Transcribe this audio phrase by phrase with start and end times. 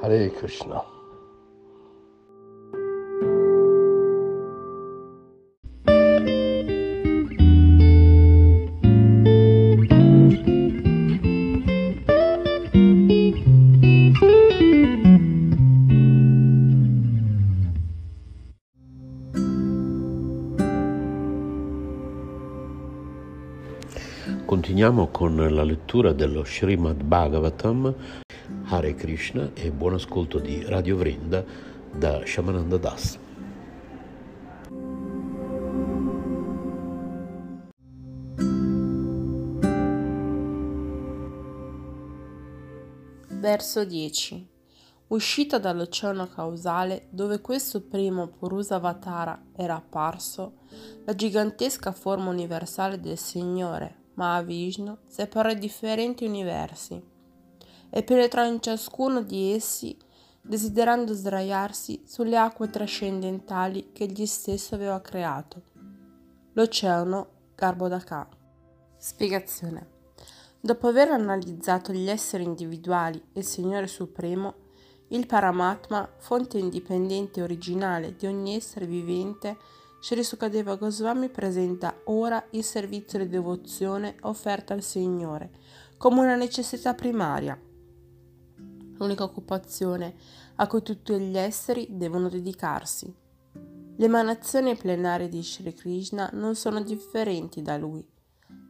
[0.00, 0.96] Hare Krishna.
[24.44, 27.94] Continuiamo con la lettura dello Srimad Bhagavatam,
[28.70, 31.42] Hare Krishna e buon ascolto di Radio Vrinda
[31.90, 33.18] da Shamananda Das.
[43.40, 44.46] Verso 10.
[45.06, 50.58] Uscita dall'oceano causale dove questo primo Purusavatara era apparso,
[51.06, 57.16] la gigantesca forma universale del Signore, Mahavishnu, separò i differenti universi
[57.90, 59.96] e penetrò in ciascuno di essi,
[60.40, 65.62] desiderando sdraiarsi sulle acque trascendentali che egli stesso aveva creato.
[66.52, 68.28] L'oceano Garbhodaka.
[68.96, 69.96] Spiegazione.
[70.60, 74.66] Dopo aver analizzato gli esseri individuali e il Signore Supremo,
[75.08, 79.56] il Paramatma, fonte indipendente e originale di ogni essere vivente,
[80.00, 85.50] Sri Sukadeva Goswami presenta ora il servizio di devozione offerto al Signore
[85.98, 87.60] come una necessità primaria,
[88.98, 90.14] l'unica occupazione
[90.56, 93.12] a cui tutti gli esseri devono dedicarsi.
[93.96, 98.06] Le emanazioni plenarie di Sri Krishna non sono differenti da lui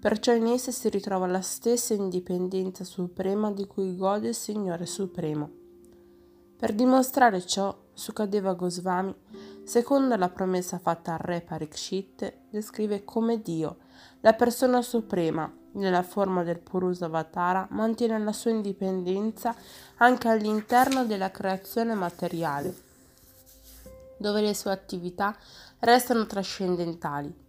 [0.00, 5.50] perciò in esse si ritrova la stessa indipendenza suprema di cui gode il Signore Supremo.
[6.56, 9.14] Per dimostrare ciò, Sukadeva Goswami,
[9.64, 13.78] secondo la promessa fatta al re Parikshit, descrive come Dio,
[14.20, 19.54] la persona suprema, nella forma del Purusavatara, mantiene la sua indipendenza
[19.96, 22.74] anche all'interno della creazione materiale,
[24.16, 25.36] dove le sue attività
[25.80, 27.46] restano trascendentali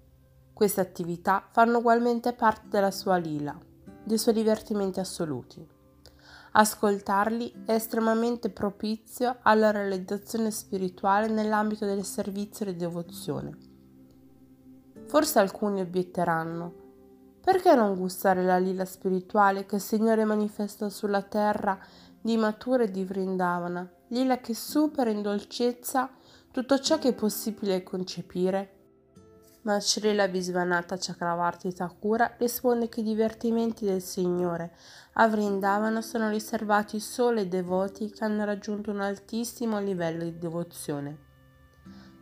[0.59, 3.57] queste attività fanno ugualmente parte della sua lila,
[4.03, 5.65] dei suoi divertimenti assoluti.
[6.51, 13.57] Ascoltarli è estremamente propizio alla realizzazione spirituale nell'ambito del servizio di devozione.
[15.05, 16.73] Forse alcuni obietteranno,
[17.49, 21.79] perché non gustare la lila spirituale che il Signore manifesta sulla terra
[22.21, 26.11] di Matura e di Vrindavana, lila che supera in dolcezza
[26.51, 28.73] tutto ciò che è possibile concepire?
[29.63, 34.75] Ma Srila Visvanatha Chakravarti Thakura risponde che i divertimenti del Signore
[35.13, 41.28] a Vrindavana sono riservati solo ai devoti che hanno raggiunto un altissimo livello di devozione,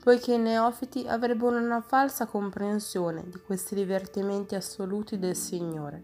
[0.07, 6.01] poiché i neofiti avrebbero una falsa comprensione di questi divertimenti assoluti del Signore.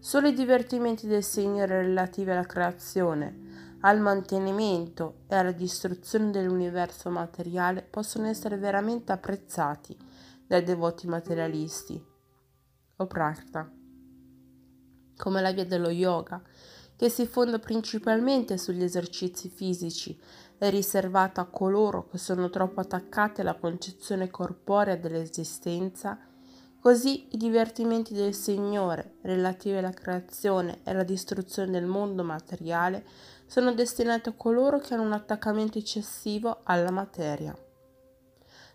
[0.00, 7.82] Solo i divertimenti del Signore relativi alla creazione, al mantenimento e alla distruzione dell'universo materiale
[7.82, 9.96] possono essere veramente apprezzati
[10.44, 12.04] dai devoti materialisti
[12.96, 13.70] o prakta,
[15.16, 16.42] come la via dello yoga,
[16.96, 20.18] che si fonda principalmente sugli esercizi fisici,
[20.58, 26.18] è riservata a coloro che sono troppo attaccati alla concezione corporea dell'esistenza,
[26.80, 33.04] così i divertimenti del Signore relativi alla creazione e alla distruzione del mondo materiale
[33.46, 37.56] sono destinati a coloro che hanno un attaccamento eccessivo alla materia.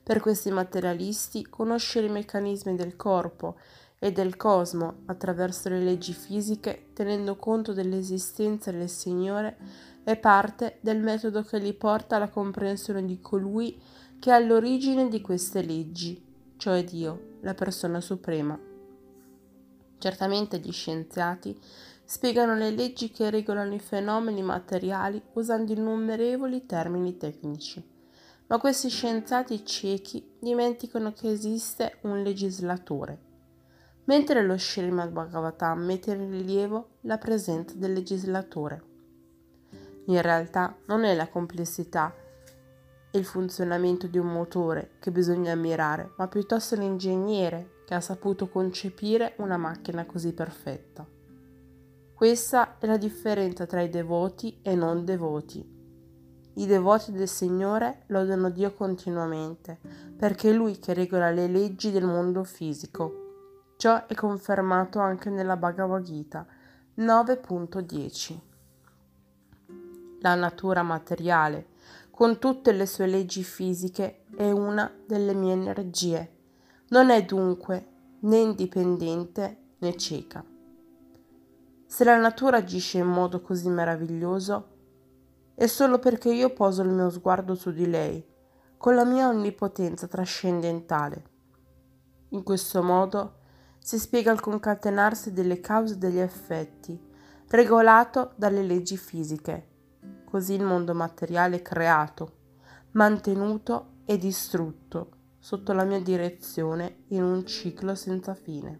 [0.04, 3.58] Per questi materialisti, conoscere i meccanismi del corpo
[4.00, 9.58] e del cosmo attraverso le leggi fisiche, tenendo conto dell'esistenza del Signore,
[10.04, 13.80] è parte del metodo che li porta alla comprensione di colui
[14.20, 16.24] che è all'origine di queste leggi,
[16.58, 18.60] cioè Dio, la persona suprema.
[19.98, 21.60] Certamente gli scienziati
[22.04, 27.84] spiegano le leggi che regolano i fenomeni materiali usando innumerevoli termini tecnici.
[28.48, 33.18] Ma questi scienziati ciechi dimenticano che esiste un legislatore,
[34.06, 38.90] mentre lo Srimad Bhagavatam mette in rilievo la presenza del legislatore.
[40.06, 42.14] In realtà non è la complessità
[43.12, 48.48] e il funzionamento di un motore che bisogna ammirare, ma piuttosto l'ingegnere che ha saputo
[48.48, 51.06] concepire una macchina così perfetta.
[52.14, 55.80] Questa è la differenza tra i devoti e non devoti.
[56.54, 59.80] i devoti del Signore lodano Dio continuamente,
[60.18, 63.74] perché è Lui che regola le leggi del mondo fisico.
[63.78, 66.46] Ciò è confermato anche nella Bhagavad Gita
[66.98, 68.51] 9.10.
[70.24, 71.70] La natura materiale,
[72.12, 76.36] con tutte le sue leggi fisiche, è una delle mie energie.
[76.90, 77.88] Non è dunque
[78.20, 80.46] né indipendente né cieca.
[81.88, 84.68] Se la natura agisce in modo così meraviglioso,
[85.56, 88.24] è solo perché io poso il mio sguardo su di lei,
[88.78, 91.24] con la mia onnipotenza trascendentale.
[92.30, 93.38] In questo modo
[93.80, 97.10] si spiega il concatenarsi delle cause e degli effetti,
[97.48, 99.70] regolato dalle leggi fisiche.
[100.32, 102.32] Così il mondo materiale creato,
[102.92, 108.80] mantenuto e distrutto sotto la mia direzione in un ciclo senza fine.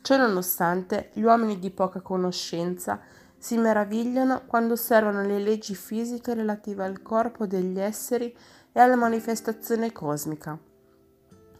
[0.00, 3.00] Ciononostante, gli uomini di poca conoscenza
[3.36, 8.32] si meravigliano quando osservano le leggi fisiche relative al corpo degli esseri
[8.70, 10.56] e alla manifestazione cosmica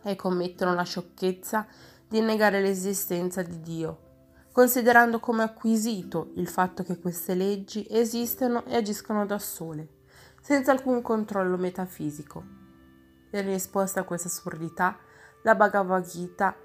[0.01, 1.67] e commettono la sciocchezza
[2.07, 3.99] di negare l'esistenza di Dio,
[4.59, 9.87] considerando come acquisito il fatto che queste leggi esistano e agiscono da sole,
[10.41, 12.43] senza alcun controllo metafisico.
[13.31, 14.99] In risposta a questa assurdità,
[15.43, 16.57] la Bhagavad Gita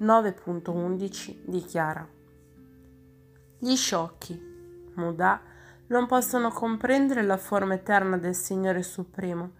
[0.00, 2.08] 9.11 dichiara
[3.58, 5.38] Gli sciocchi, Muda,
[5.88, 9.50] non possono comprendere la forma eterna del Signore Supremo,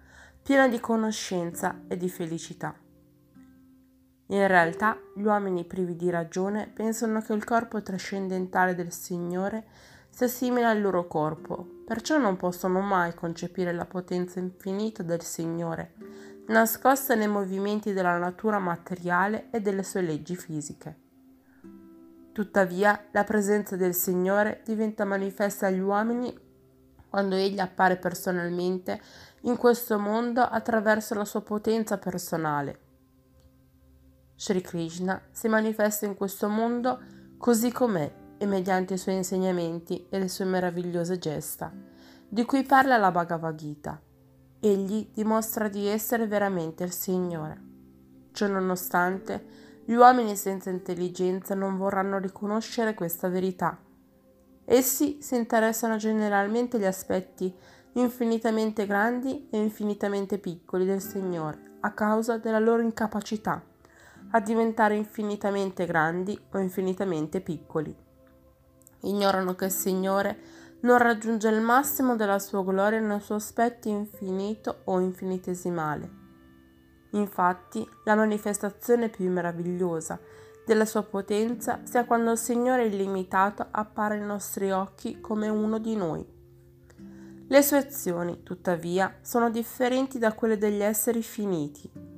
[0.43, 2.86] piena di conoscenza e di felicità.
[4.28, 9.64] In realtà, gli uomini privi di ragione pensano che il corpo trascendentale del Signore
[10.11, 15.93] sia simile al loro corpo, perciò non possono mai concepire la potenza infinita del Signore,
[16.49, 21.05] nascosta nei movimenti della natura materiale e delle sue leggi fisiche.
[22.32, 26.37] Tuttavia, la presenza del Signore diventa manifesta agli uomini
[27.08, 29.00] quando Egli appare personalmente
[29.43, 32.86] in questo mondo attraverso la sua potenza personale.
[34.37, 37.00] Sri Krishna si manifesta in questo mondo
[37.38, 41.73] così com'è e mediante i suoi insegnamenti e le sue meravigliose gesta,
[42.29, 44.00] di cui parla la Bhagavad Gita
[44.61, 47.62] egli dimostra di essere veramente il Signore.
[48.33, 53.79] Ciononostante, gli uomini senza intelligenza non vorranno riconoscere questa verità.
[54.65, 57.55] Essi si interessano generalmente agli aspetti
[57.93, 63.62] infinitamente grandi e infinitamente piccoli del Signore a causa della loro incapacità
[64.31, 67.94] a diventare infinitamente grandi o infinitamente piccoli.
[69.02, 70.38] Ignorano che il Signore
[70.81, 76.25] non raggiunge il massimo della sua gloria nel suo aspetto infinito o infinitesimale.
[77.11, 80.19] Infatti, la manifestazione più meravigliosa
[80.67, 85.94] della sua potenza sia quando il Signore illimitato appare ai nostri occhi come uno di
[85.94, 86.34] noi.
[87.49, 92.15] Le sue azioni, tuttavia, sono differenti da quelle degli esseri finiti.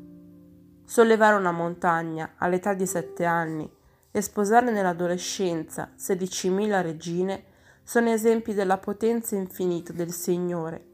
[0.89, 3.71] Sollevare una montagna all'età di sette anni
[4.11, 7.45] e sposare nell'adolescenza 16.000 regine
[7.83, 10.87] sono esempi della potenza infinita del Signore.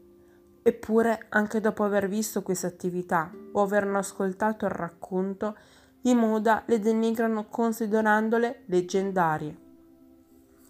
[0.63, 5.55] Eppure, anche dopo aver visto queste attività o averne ascoltato il racconto,
[6.01, 9.57] i Muda le denigrano considerandole leggendarie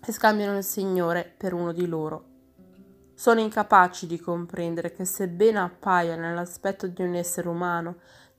[0.06, 2.34] e scambiano il Signore per uno di loro.
[3.16, 7.96] Sono incapaci di comprendere che sebbene appaia nell'aspetto di un essere umano,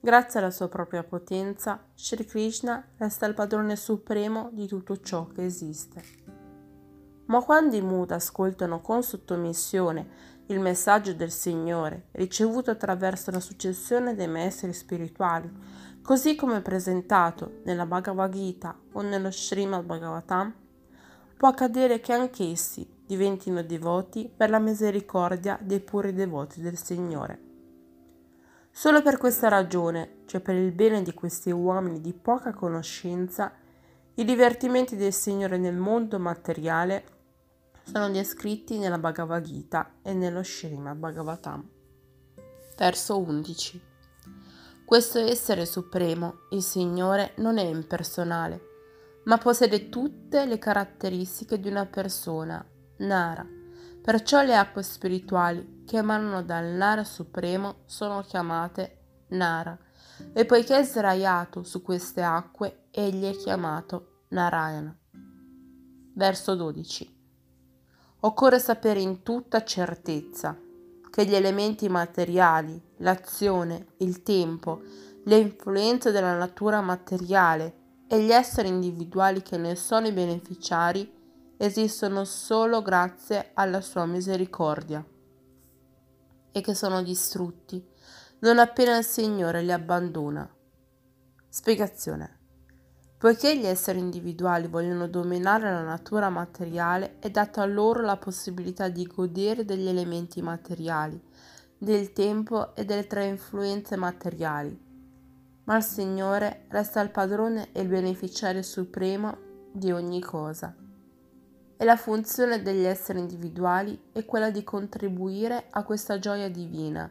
[0.07, 5.43] grazie alla sua propria potenza, Sri Krishna resta il padrone supremo di tutto ciò che
[5.43, 6.01] esiste.
[7.25, 10.07] Ma quando i Muda ascoltano con sottomissione
[10.45, 15.51] il messaggio del Signore ricevuto attraverso la successione dei maestri spirituali,
[16.01, 20.53] così come presentato nella Bhagavad Gita o nello Srimad Bhagavatam,
[21.35, 27.46] può accadere che anch'essi diventino devoti per la misericordia dei puri devoti del Signore.
[28.77, 33.51] Solo per questa ragione, cioè per il bene di questi uomini di poca conoscenza,
[34.13, 37.03] i divertimenti del Signore nel mondo materiale
[37.81, 41.67] sono descritti nella Bhagavad Gita e nello Srimad Bhagavatam.
[42.77, 43.81] Verso 11.
[44.85, 48.61] Questo essere supremo, il Signore, non è impersonale,
[49.23, 52.63] ma possiede tutte le caratteristiche di una persona,
[52.97, 53.56] Nara.
[54.07, 59.77] Perciò le acque spirituali che emanano dal Nara supremo sono chiamate Nara,
[60.31, 64.97] e poiché è sdraiato su queste acque, egli è chiamato Narayana.
[66.13, 67.19] Verso 12.
[68.21, 70.57] Occorre sapere in tutta certezza
[71.09, 74.83] che gli elementi materiali, l'azione, il tempo,
[75.25, 77.75] le influenze della natura materiale
[78.07, 81.15] e gli esseri individuali che ne sono i beneficiari
[81.57, 85.03] esistono solo grazie alla sua misericordia.
[86.57, 87.85] e che sono distrutti
[88.39, 90.47] non appena il Signore li abbandona.
[91.49, 92.35] Spiegazione.
[93.17, 99.07] Poiché gli esseri individuali vogliono dominare la natura materiale, è data loro la possibilità di
[99.07, 101.19] godere degli elementi materiali,
[101.77, 104.79] del tempo e delle tre influenze materiali.
[105.63, 109.37] Ma il Signore resta il padrone e il beneficiario supremo
[109.71, 110.75] di ogni cosa.
[111.79, 117.09] E la funzione degli esseri individuali è quella di contribuire a questa gioia divina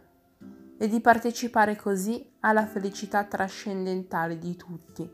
[0.76, 5.08] e di partecipare così alla felicità trascendentale di tutti.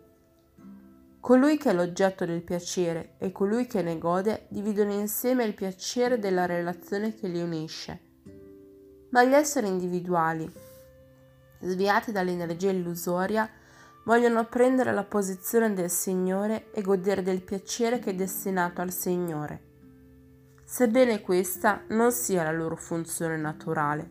[1.21, 6.19] Colui che è l'oggetto del piacere e colui che ne gode dividono insieme il piacere
[6.19, 8.01] della relazione che li unisce.
[9.11, 10.51] Ma gli esseri individuali,
[11.61, 13.49] sviati dall'energia illusoria,
[14.05, 19.71] vogliono prendere la posizione del Signore e godere del piacere che è destinato al Signore,
[20.65, 24.11] sebbene questa non sia la loro funzione naturale.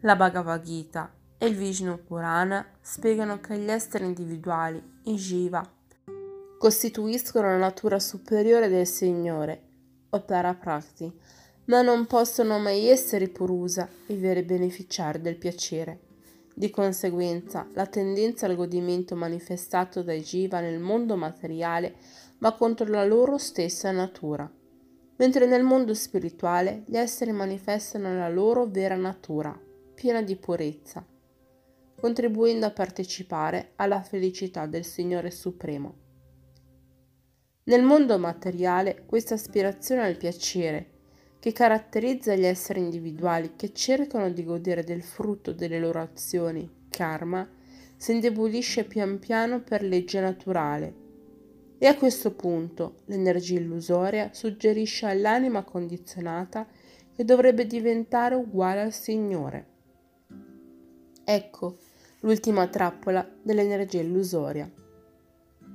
[0.00, 5.68] La Bhagavad Gita e il Vishnu Purana spiegano che gli esseri individuali, i Jiva,
[6.58, 9.62] costituiscono la natura superiore del Signore,
[10.10, 11.12] o Paraprakti,
[11.64, 16.11] ma non possono mai essere Purusa, i veri beneficiari del piacere.
[16.54, 21.94] Di conseguenza, la tendenza al godimento manifestato dai Jiva nel mondo materiale
[22.38, 24.50] va contro la loro stessa natura,
[25.16, 29.58] mentre nel mondo spirituale gli esseri manifestano la loro vera natura,
[29.94, 31.06] piena di purezza,
[31.98, 35.94] contribuendo a partecipare alla felicità del Signore Supremo.
[37.64, 40.91] Nel mondo materiale questa aspirazione al piacere,
[41.42, 47.44] che caratterizza gli esseri individuali che cercano di godere del frutto delle loro azioni, karma,
[47.96, 50.94] si indebolisce pian piano per legge naturale.
[51.78, 56.64] E a questo punto l'energia illusoria suggerisce all'anima condizionata
[57.12, 59.66] che dovrebbe diventare uguale al Signore.
[61.24, 61.78] Ecco
[62.20, 64.70] l'ultima trappola dell'energia illusoria.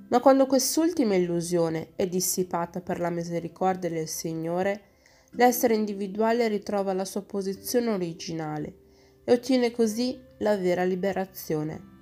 [0.08, 4.96] Ma quando quest'ultima illusione è dissipata per la misericordia del Signore,
[5.32, 8.76] l'essere individuale ritrova la sua posizione originale
[9.24, 11.96] e ottiene così la vera liberazione.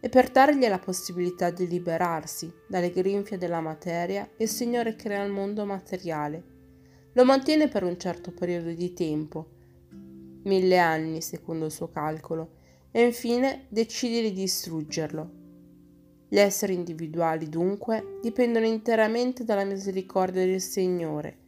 [0.00, 5.30] E per dargli la possibilità di liberarsi dalle grinfie della materia, il Signore crea il
[5.30, 6.42] mondo materiale.
[7.12, 9.46] Lo mantiene per un certo periodo di tempo,
[10.44, 12.58] mille anni secondo il suo calcolo,
[12.90, 15.38] e infine decide di distruggerlo.
[16.28, 21.39] Gli esseri individuali dunque dipendono interamente dalla misericordia del Signore,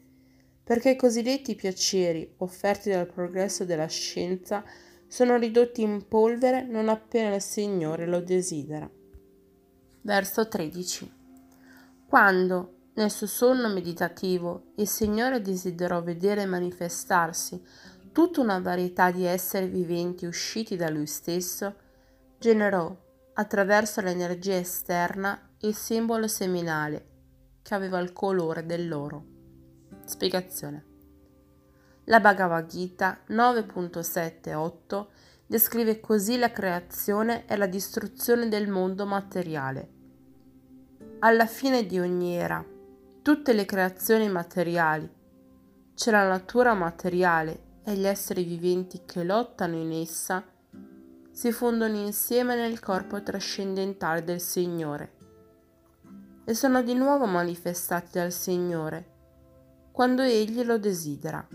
[0.65, 4.65] perché i cosiddetti piaceri offerti dal progresso della scienza
[5.07, 8.89] sono ridotti in polvere non appena il Signore lo desidera.
[10.03, 11.13] Verso 13.
[12.07, 17.63] Quando, nel suo sonno meditativo, il Signore desiderò vedere manifestarsi
[18.13, 21.75] tutta una varietà di esseri viventi usciti da lui stesso,
[22.39, 22.95] generò,
[23.35, 27.07] attraverso l'energia esterna, il simbolo seminale,
[27.63, 29.32] che aveva il colore dell'oro.
[30.05, 30.85] Spiegazione.
[32.05, 35.07] La Bhagavad Gita 9.7.8
[35.47, 39.89] descrive così la creazione e la distruzione del mondo materiale.
[41.21, 42.65] Alla fine di ogni era,
[43.23, 45.09] tutte le creazioni materiali,
[45.95, 50.45] c'è la natura materiale e gli esseri viventi che lottano in essa
[51.31, 55.13] si fondono insieme nel corpo trascendentale del Signore
[56.45, 59.12] e sono di nuovo manifestati dal Signore
[59.93, 61.47] quando Egli lo desidera.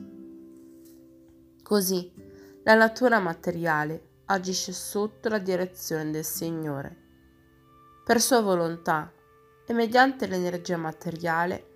[1.61, 2.13] Così
[2.63, 7.05] la natura materiale agisce sotto la direzione del Signore.
[8.05, 9.11] Per sua volontà
[9.65, 11.75] e mediante l'energia materiale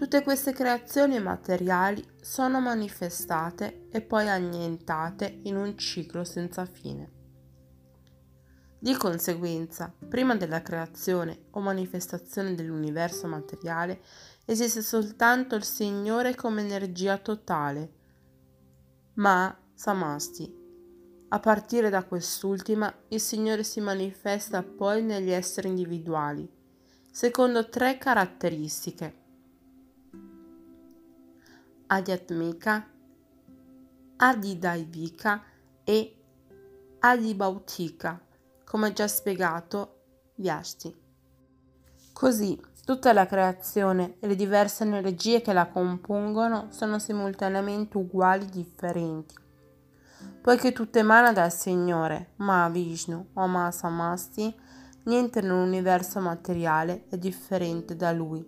[0.00, 7.10] Tutte queste creazioni materiali sono manifestate e poi annientate in un ciclo senza fine.
[8.78, 14.00] Di conseguenza, prima della creazione o manifestazione dell'universo materiale,
[14.50, 17.92] esiste soltanto il Signore come energia totale,
[19.14, 20.58] ma Samasti.
[21.28, 26.50] A partire da quest'ultima, il Signore si manifesta poi negli esseri individuali,
[27.12, 29.18] secondo tre caratteristiche
[31.86, 32.88] Adhyatmika,
[34.16, 35.44] Adidaivika
[35.84, 36.16] e
[36.98, 38.20] Adibautika,
[38.64, 40.02] come già spiegato
[40.34, 40.92] Vyashti.
[42.12, 48.48] Così tutta la creazione e le diverse energie che la compongono sono simultaneamente uguali e
[48.48, 49.36] differenti,
[50.42, 54.52] poiché tutto emana dal Signore, Ma Vishnu o Ma Samasti,
[55.04, 58.44] niente nell'universo materiale è differente da Lui.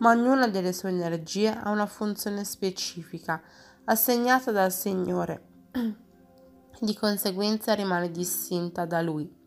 [0.00, 3.40] Ma ognuna delle sue energie ha una funzione specifica,
[3.84, 5.46] assegnata dal Signore,
[6.78, 9.41] di conseguenza rimane distinta da lui.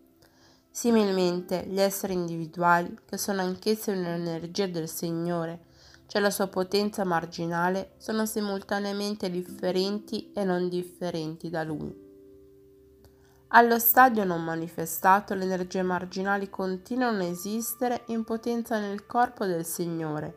[0.75, 5.67] Similmente, gli esseri individuali, che sono anch'essi un'energia del Signore,
[6.05, 11.95] cioè la sua potenza marginale, sono simultaneamente differenti e non differenti da lui.
[13.47, 19.63] Allo stadio non manifestato le energie marginali continuano a esistere in potenza nel corpo del
[19.63, 20.35] Signore.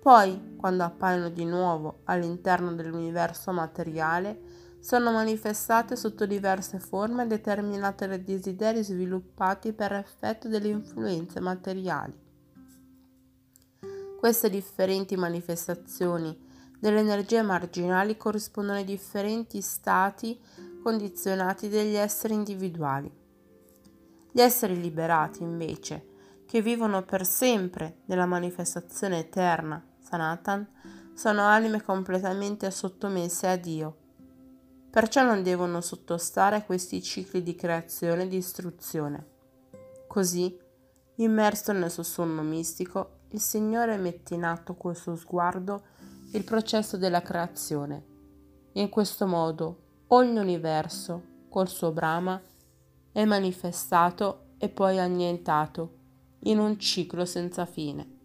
[0.00, 4.40] Poi, quando appaiono di nuovo all'interno dell'universo materiale,
[4.88, 12.18] sono manifestate sotto diverse forme determinate dai desideri sviluppati per effetto delle influenze materiali.
[14.18, 16.34] Queste differenti manifestazioni
[16.78, 20.40] delle energie marginali corrispondono ai differenti stati
[20.82, 23.12] condizionati degli esseri individuali.
[24.32, 26.06] Gli esseri liberati, invece,
[26.46, 30.66] che vivono per sempre nella manifestazione eterna, Sanatan,
[31.12, 34.06] sono anime completamente sottomesse a Dio.
[34.90, 39.26] Perciò non devono sottostare a questi cicli di creazione e distruzione.
[40.06, 40.58] Così,
[41.16, 45.82] immerso nel suo sonno mistico, il Signore mette in atto col suo sguardo
[46.32, 48.04] il processo della creazione.
[48.72, 52.40] In questo modo ogni universo, col suo Brahma,
[53.12, 55.96] è manifestato e poi annientato
[56.40, 58.17] in un ciclo senza fine.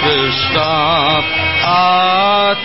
[0.00, 0.56] Krishna
[1.64, 2.60] আতন্ত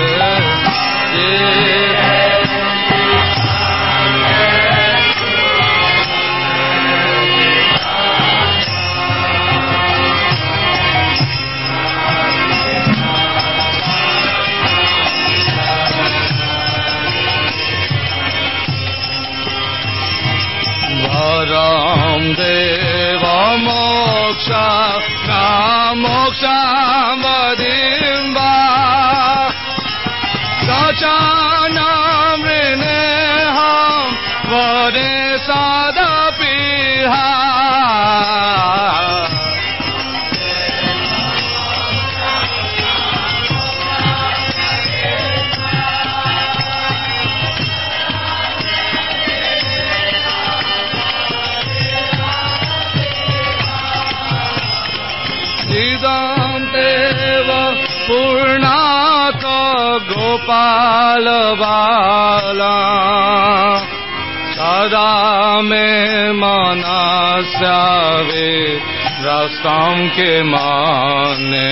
[24.49, 24.78] Russia.
[67.69, 68.77] آوے
[69.23, 71.67] راستام کے مانے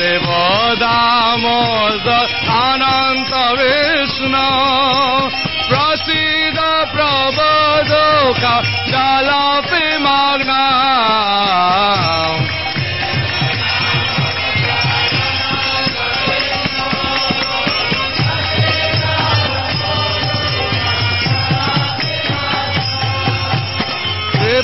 [0.00, 0.26] देव
[0.82, 4.46] दामोदर अनन्त विष्णु
[5.70, 6.58] प्रसीद
[6.94, 8.42] प्रबोधोक
[8.92, 10.62] जलपि मग्ना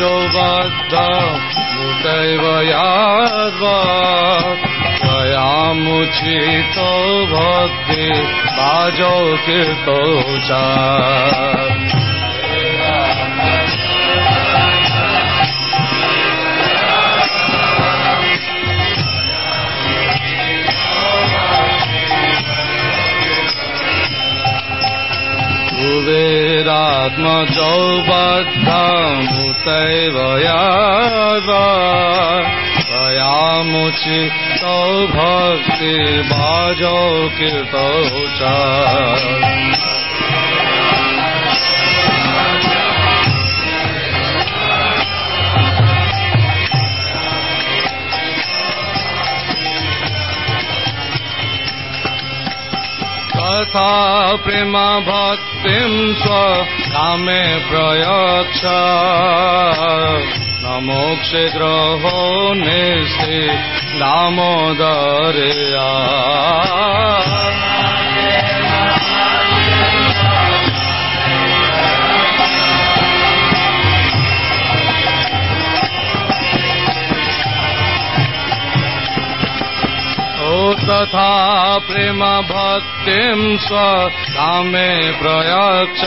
[0.00, 1.40] بادام
[6.22, 7.90] می تو بک
[8.58, 10.00] بجو کے تو
[25.78, 28.06] جاویرات مجبام
[30.40, 30.58] या
[35.12, 35.94] भक्ति
[36.30, 37.00] बाजौ
[37.38, 37.88] कृतौ
[38.38, 38.52] च
[53.38, 56.77] तथा प्रेमा भक्तिं स्व
[57.16, 57.96] میں پر
[60.62, 62.66] نامو ن
[63.04, 63.46] سی
[63.98, 65.88] نامو دریا
[81.87, 84.89] प्रेम भक्तिं स्वकामे
[85.21, 86.01] प्रयच्छ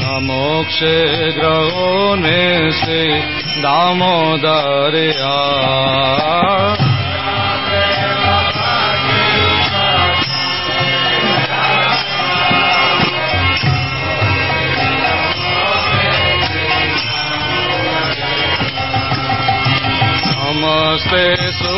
[0.00, 0.96] न मोक्षे
[1.38, 1.90] ग्रहो
[2.22, 3.04] निस्ति
[3.62, 5.34] दामोदर्या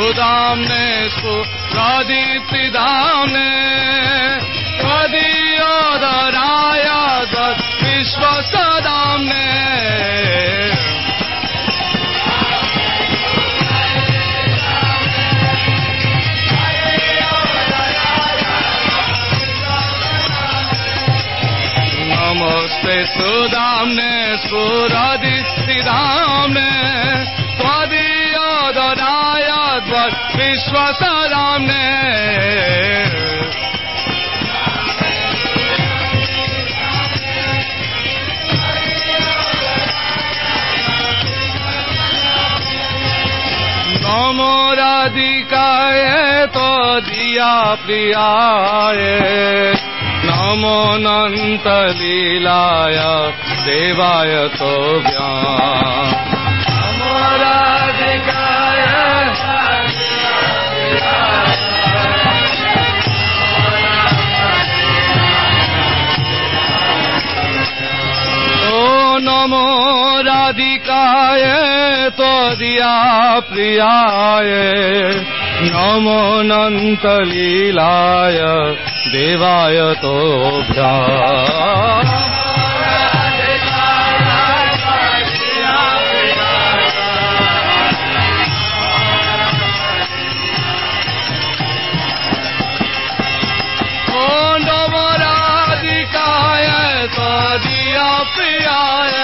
[0.04, 1.44] خدام نے اس کو
[1.76, 3.50] رادی تدام نے
[4.82, 9.60] کدی اور رایا دس وشو سدام نے۔
[21.98, 25.16] نمستے سدام نے سورا
[25.86, 27.43] دام نے۔
[29.94, 31.02] وشوس
[31.32, 31.90] رام نے۔
[44.02, 45.70] نامورادی کا
[46.52, 48.92] تو دیا پیا
[50.24, 53.16] نامو نت لیلایا
[53.66, 56.33] دیوایا تو بیان
[69.26, 69.66] नमो
[70.22, 71.44] राधिकाय
[72.18, 72.96] त्वदीया
[73.40, 74.52] प्रियाय।
[75.66, 78.40] नमो नन्तलीलाय
[79.08, 80.92] देवाय तोभ्या
[98.68, 99.23] आया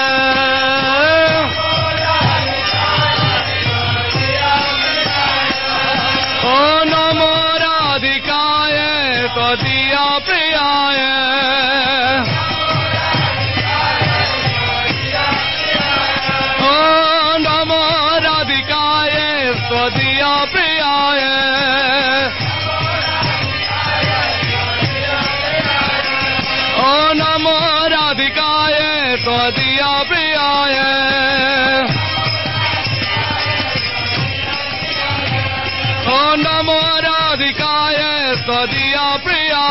[36.42, 39.68] نمارکایا تدیا پریا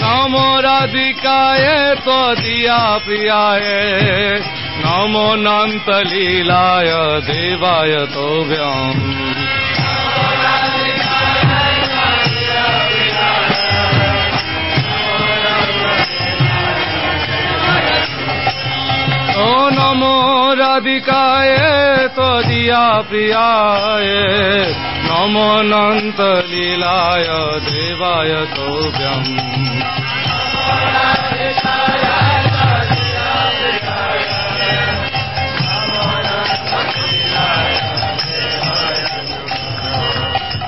[0.00, 3.42] نام رادکایا تدیا پریا
[4.82, 8.28] نام نانت لیلائے دیوائے تو
[19.38, 20.02] نم
[20.60, 22.86] ردکا ہے تو دیا
[25.02, 26.20] نم نند
[28.56, 29.00] دودھ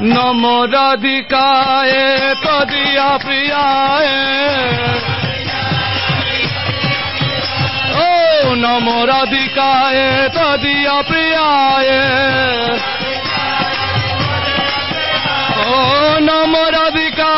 [0.02, 1.48] نم ردکا
[2.64, 3.16] دیا
[8.42, 11.12] نمور ادھکای تھی اپ
[16.20, 17.32] نمر ادھکا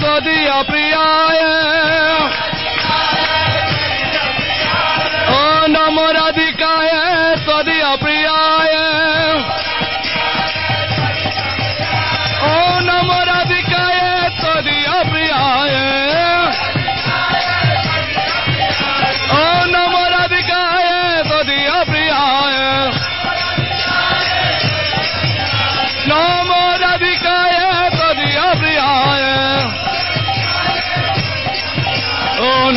[0.00, 0.18] تو
[5.68, 8.04] نمور ادھکا ہے تو اپ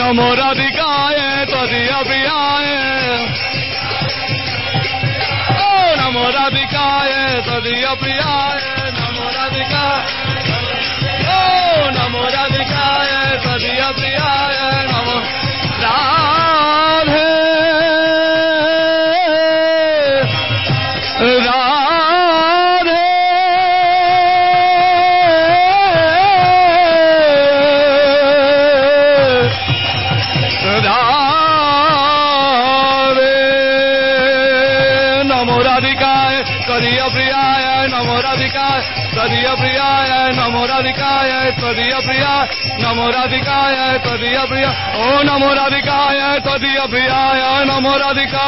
[0.09, 2.77] مورا دکھائے تو دیا بھی آئے
[5.97, 7.93] نمورا دکھائے تو دیا
[8.27, 10.17] آئے نمورا دکھائے
[11.91, 15.19] نمورا دکھائے تو دیا بھی آئے نمو
[15.81, 17.98] رام ہے
[43.11, 43.61] دکا
[44.03, 44.45] تبیا
[45.23, 45.99] نمو ردکا
[46.45, 48.47] سدی نمو رایا نمو ردکا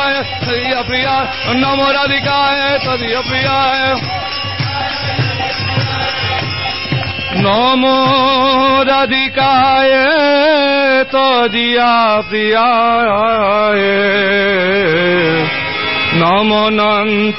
[7.36, 10.06] نمو ردکایے
[11.12, 12.19] تو دیا
[16.13, 17.32] نم نند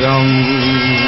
[0.00, 1.07] دم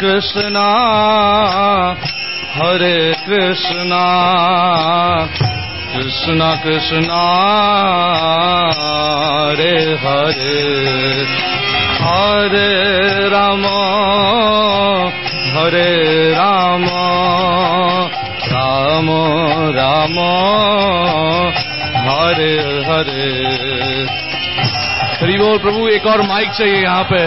[0.00, 0.68] کرشنا
[2.56, 4.04] ہرے کرشنا
[5.92, 7.22] کرشنا کرشنا
[8.78, 11.24] ہرے ہرے
[12.00, 12.68] ہرے
[13.30, 13.66] رام
[15.54, 15.90] ہرے
[16.34, 16.84] رام
[18.50, 19.10] رام
[19.76, 20.18] رام
[22.06, 22.54] ہرے
[22.86, 23.28] ہرے
[25.20, 27.26] ہری بول پربھو ایک اور مائک چاہیے یہاں پہ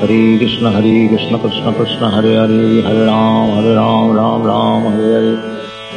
[0.00, 5.12] ہری کشن ہری کشن کشن کشن ہر ہری ہر رام ہر رام رام رام ہر
[5.12, 5.34] ہرے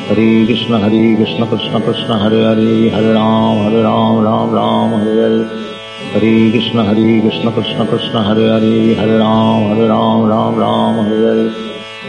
[0.10, 5.20] ہری کشن ہری کشن کشن کشن ہر ہری ہر رام ہر رام رام رام ہر
[5.20, 5.44] ہرے
[6.14, 11.26] ہری کشن ہری کشن کشن کشن ہر ہری ہر رام ہر رام رام رام ہر
[11.26, 11.48] ہرے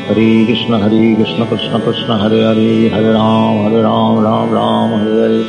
[0.09, 5.19] ہری کشن ہری کشن کشن کشن ہر ہری ہر رام ہر رام رام رام ہر
[5.19, 5.43] ہرے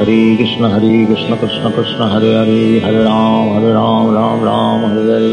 [0.00, 5.10] ہری کشن ہری کشن کشن کشن ہر ہری ہر رام ہر رام رام رام ہر
[5.10, 5.32] ہرے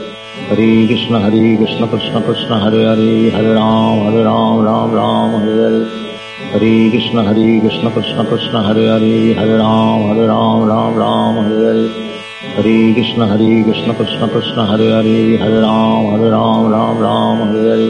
[0.51, 5.59] ہری کشن ہری کشن کشن کشن ہرے ہری ہر رام ہر رام رام رام ہر
[5.59, 5.83] ہرے
[6.53, 11.63] ہری کشن ہری کشن کشن کشن ہرے ہری ہر رام ہر رام رام رام ہر
[11.63, 11.87] ہرے
[12.57, 17.67] ہری کشن ہری کشن کشن کشن ہرے ہری ہر رام ہر رام رام رام ہر
[17.67, 17.89] ہرے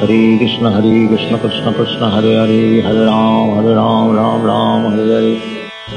[0.00, 5.12] ہری کشن ہری کشن کشن کشن ہرے ہری ہر رام ہر رام رام رام ہر
[5.12, 5.34] ہرے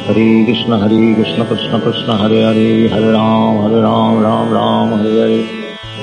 [0.08, 5.20] ہری کشن ہری کشن کشن کشن ہرے ہری ہر رام ہرے رام رام رام ہر
[5.20, 5.67] ہرے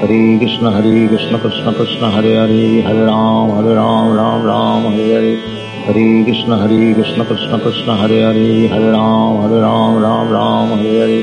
[0.00, 5.06] Hare Krishna Hare Krishna Krishna Krishna Hare Hare Hare Ram Hare Ram Ram Ram Hare
[5.14, 5.36] Hare.
[5.86, 10.98] Hare Krishna Hare Krishna Krishna Krishna Hare Hare Hare Ram Hare Ram Ram Ram Hare
[10.98, 11.22] Hare.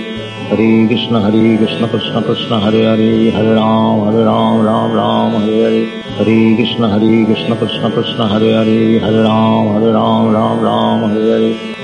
[0.51, 5.63] Hare Krishna Hare Krishna Krishna Krishna Hare Hare Hare Ram Hare Ram Ram Ram Hare
[5.65, 5.83] Hare.
[6.17, 11.29] Hare Krishna Hare Krishna Krishna Krishna Hare Hare Hare Ram Hare Ram Ram Ram Hare
[11.35, 11.70] Hare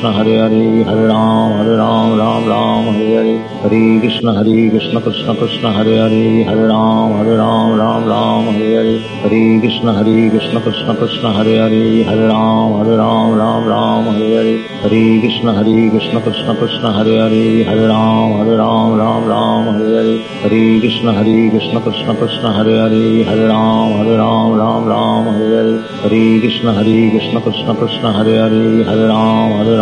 [0.00, 5.34] Hare Hare Hare Ram Hare Ram Ram Ram Hare Hare Hare Krishna Hare Krishna Krishna
[5.34, 10.60] Krishna Hare Hare Hare Ram Hare Ram Ram Ram Hare Hare Hare Krishna Hare Krishna
[10.60, 15.90] Krishna Krishna Hare Hare Hare Ram Hare Ram Ram Ram Hare Hare Hare Krishna Hare
[15.90, 21.12] Krishna Krishna Krishna Hare Hare Hare Ram Hare Ram Ram Ram Hare Hare Hare Krishna
[21.12, 26.40] Hare Krishna Krishna Krishna Hare Hare Hare Ram Hare Ram Ram Ram Hare Hare Hare
[26.40, 29.81] Krishna Hare Krishna Krishna Krishna Hare Hare Hare Ram Hare Ram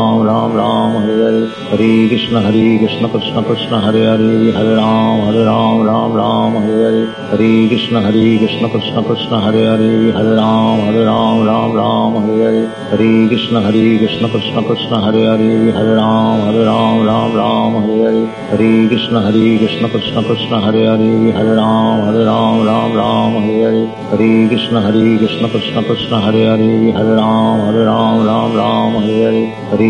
[0.00, 6.12] Hare Hare Krishna Hare Krishna Krishna Krishna Krishna Hare Hare Hare Ram Hare Ram Ram
[6.14, 11.46] Ram Hare Hare Hare Krishna Hare Krishna Krishna Krishna Hare Hare Hare Ram Hare Ram
[11.46, 16.64] Ram Ram Hare Hare Hare Krishna Hare Krishna Krishna Krishna Hare Hare Hare Ram Hare
[16.70, 22.00] Ram Ram Ram Hare Hare Hare Krishna Hare Krishna Krishna Krishna Hare Hare Hare Ram
[22.06, 27.14] Hare Ram Ram Ram Hare Hare Hare Krishna Hare Krishna Krishna Krishna Hare Hare Hare
[27.20, 29.89] Ram Hare Ram Ram Ram Hare Hare Hare Krishna Hare Krishna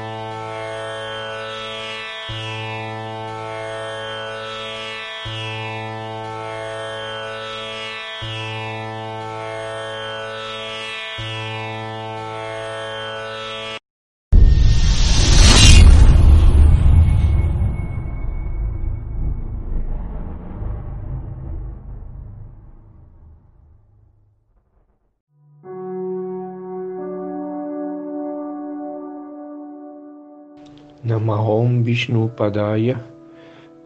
[31.91, 32.95] Padaya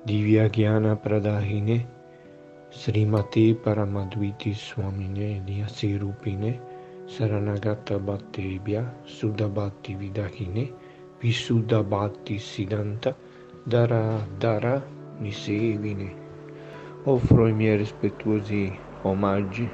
[0.05, 1.87] Divyagyan Pradahine
[2.69, 6.59] Srimati Paramadviti Swamine Nyasirupine
[7.07, 10.71] Saranagata Bhattebhya Sudabhatti Vidahine
[11.19, 13.15] Visudabhatti Siddhanta
[13.65, 14.79] Dara Dara
[15.19, 16.13] Nisevine.
[17.05, 19.67] Offro i miei rispettuosi omaggi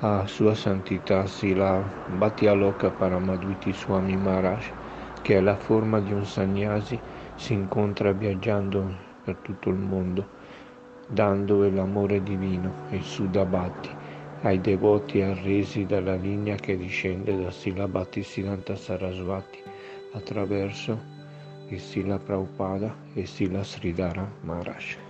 [0.00, 1.78] a Sua Santità Sila
[2.08, 4.72] Bhattialoka Paramadviti Swami Maharaj
[5.22, 6.98] che è la forma di un sannyasi,
[7.40, 10.28] si incontra viaggiando per tutto il mondo,
[11.06, 13.88] dando l'amore divino, il Sudabhati,
[14.42, 19.58] ai devoti arresi dalla linea che discende da Sila Bhattisiddhanta Sarasvati
[20.12, 21.00] attraverso
[21.68, 25.09] il Sila Prabhupada e Sila Sridhara Maharaj.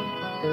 [0.41, 0.47] Chi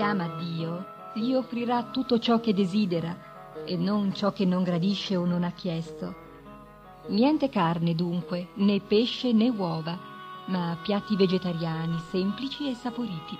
[0.00, 3.14] ama Dio gli offrirà tutto ciò che desidera
[3.66, 6.14] e non ciò che non gradisce o non ha chiesto.
[7.08, 9.98] Niente carne dunque, né pesce né uova,
[10.46, 13.36] ma piatti vegetariani semplici e saporiti.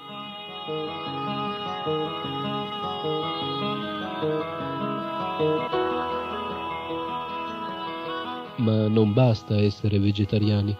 [8.62, 10.76] Ma non basta essere vegetariani.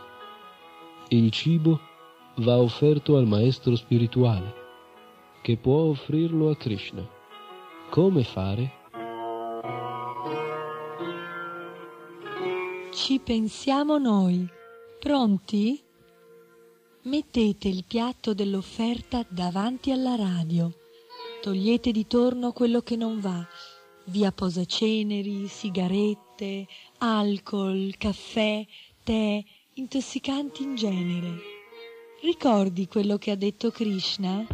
[1.09, 1.81] Il cibo
[2.37, 4.55] va offerto al maestro spirituale,
[5.43, 7.05] che può offrirlo a Krishna.
[7.91, 8.73] Come fare?
[12.93, 14.49] Ci pensiamo noi.
[15.01, 15.83] Pronti?
[17.03, 20.73] Mettete il piatto dell'offerta davanti alla radio.
[21.41, 23.45] Togliete di torno quello che non va,
[24.05, 26.32] via posaceneri, sigarette,
[26.99, 28.65] alcol, caffè,
[29.03, 29.43] tè,
[29.75, 31.29] intossicanti in genere.
[32.23, 34.47] Ricordi quello che ha detto Krishna?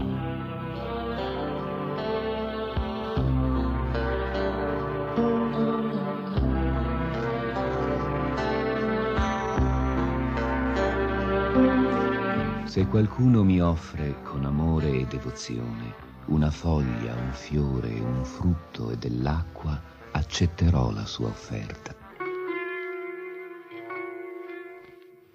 [12.65, 18.97] Se qualcuno mi offre con amore e devozione una foglia, un fiore, un frutto e
[18.97, 19.81] dell'acqua,
[20.19, 21.95] accetterò la sua offerta.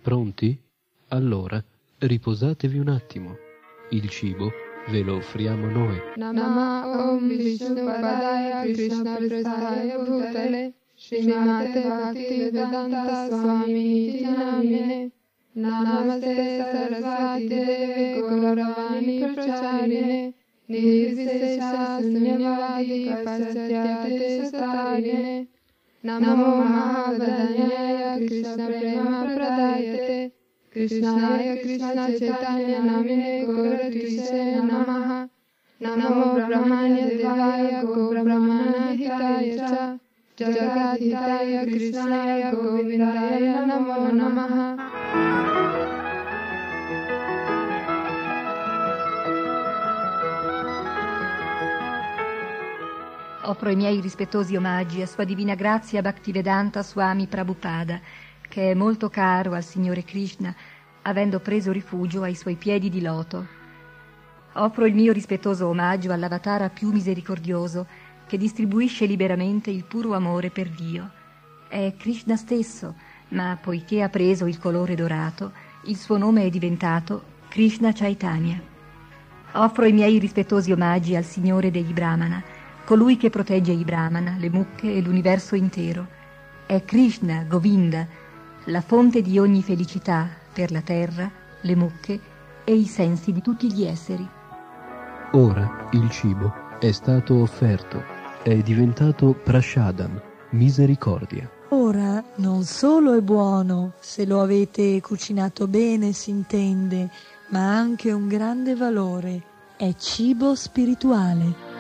[0.02, 0.62] Pronti?
[1.10, 1.64] Allora
[2.00, 3.38] riposatevi un attimo.
[3.92, 4.52] Il cibo
[4.90, 5.98] ve lo offriamo noi.
[6.18, 15.12] Nama Om Vishnu Padaya Krishna Prasaya Bhutale Srimate Bhakti Vedanta Swami Namine
[15.54, 20.33] Namaste Sarasvati Deve Gauravani Pracharine
[20.69, 25.47] Nirvisesha Sunyavadi Pasatyate Satarine
[26.05, 30.33] Namo Mahadanyaya Krishna Prema Pradayate
[30.73, 35.09] कृष्णाय कृष्ण चैतन्य नामिने गौरद्विषे नमः
[35.81, 39.99] नमो ब्रह्मण्य देवाय गो ब्रह्मणहिताय च
[40.39, 45.92] जगद्धिताय कृष्णाय गोविन्दाय नमो नमः
[53.46, 58.00] Offro i miei rispettosi omaggi a Sua Divina Grazia Bhaktivedanta Swami Prabhupada,
[58.48, 60.56] che è molto caro al Signore Krishna,
[61.02, 63.46] avendo preso rifugio ai suoi piedi di loto.
[64.54, 67.86] Offro il mio rispettoso omaggio all'avatara più misericordioso,
[68.28, 71.12] che distribuisce liberamente il puro amore per Dio.
[71.68, 72.96] È Krishna stesso,
[73.30, 75.52] ma poiché ha preso il colore dorato,
[75.84, 78.62] il suo nome è diventato Krishna Chaitanya.
[79.56, 82.53] Offro i miei rispettosi omaggi al Signore degli Brahmana,
[82.86, 86.08] colui che protegge i Brahmana, le mucche e l'universo intero.
[86.66, 88.06] È Krishna, Govinda,
[88.66, 91.30] la fonte di ogni felicità per la terra,
[91.62, 92.20] le mucche
[92.64, 94.28] e i sensi di tutti gli esseri.
[95.34, 98.04] Ora il cibo è stato offerto,
[98.44, 100.22] è diventato prashadam,
[100.52, 101.50] misericordia.
[101.70, 107.10] Ora non solo è buono, se lo avete cucinato bene si intende,
[107.50, 109.42] ma ha anche un grande valore,
[109.76, 111.73] è cibo spirituale.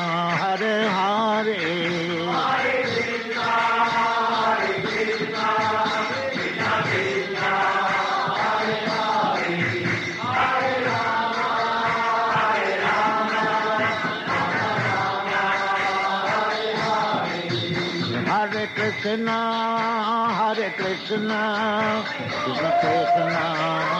[21.11, 22.05] Hare Krishna,
[22.45, 24.00] Krishna Krishna,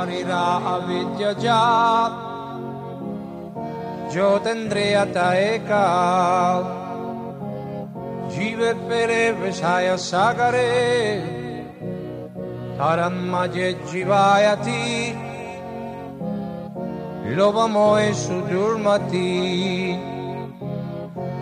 [0.00, 0.42] अनिरा
[0.74, 2.12] अविद्यजात
[4.12, 5.84] ज्योतिन्द्रियता एका
[8.34, 10.68] जीवेत्पेरे विषाय सागरे
[12.78, 14.82] तरन्मजे जीवायति
[17.36, 19.28] लोभमोय सुदुर्मति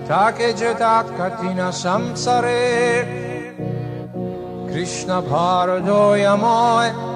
[0.08, 2.64] ताके जतात कठिन संसरे
[4.70, 7.07] कृष्ण भारदोयमोय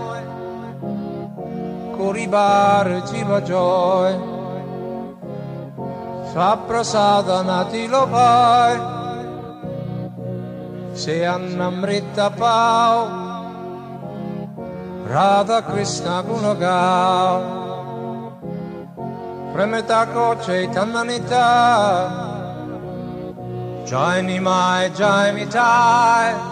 [2.03, 4.13] Kuribar Jiva Joy
[6.35, 7.63] Saprasadana
[10.95, 13.07] se annamritta pao,
[15.07, 17.41] Radha Krishna Gunagau
[19.55, 21.47] Premetako Chaitananita
[23.87, 26.52] Jai Nimai Jai Mitai.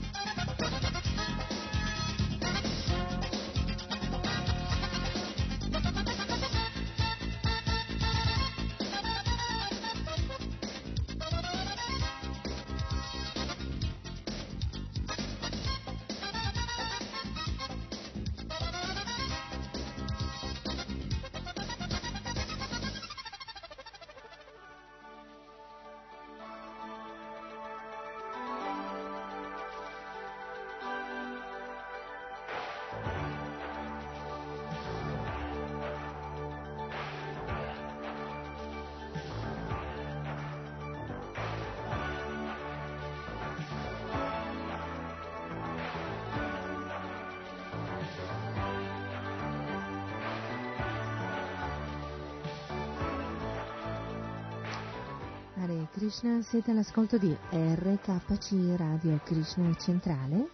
[56.11, 60.49] Krishna, siete all'ascolto di RKC Radio Krishna Centrale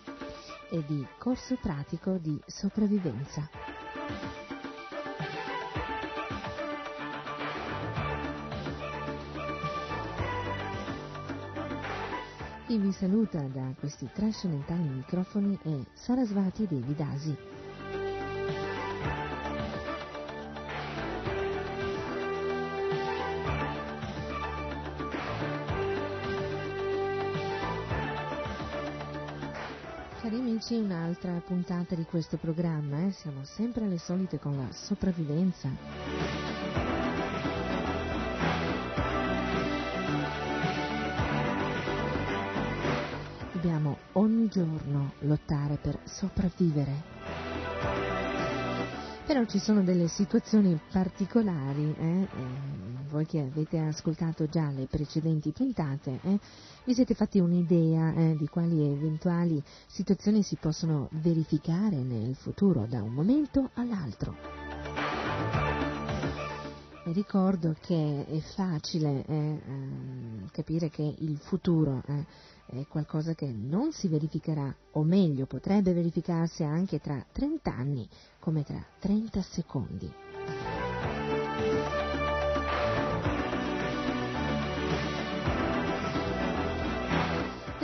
[0.70, 3.50] e di corso pratico di sopravvivenza.
[12.68, 17.57] Chi vi saluta da questi trascendentali microfoni è Sarasvati Devidasi.
[30.28, 33.12] Cari amici, un'altra puntata di questo programma, eh?
[33.12, 35.70] siamo sempre alle solite con la sopravvivenza.
[43.54, 47.04] Dobbiamo ogni giorno lottare per sopravvivere.
[49.26, 52.97] Però ci sono delle situazioni particolari, eh?
[53.10, 56.40] Voi che avete ascoltato già le precedenti puntate, eh,
[56.84, 63.02] vi siete fatti un'idea eh, di quali eventuali situazioni si possono verificare nel futuro da
[63.02, 64.36] un momento all'altro.
[67.06, 72.26] Ricordo che è facile eh, ehm, capire che il futuro eh,
[72.66, 78.08] è qualcosa che non si verificherà, o meglio potrebbe verificarsi anche tra 30 anni,
[78.40, 80.27] come tra 30 secondi.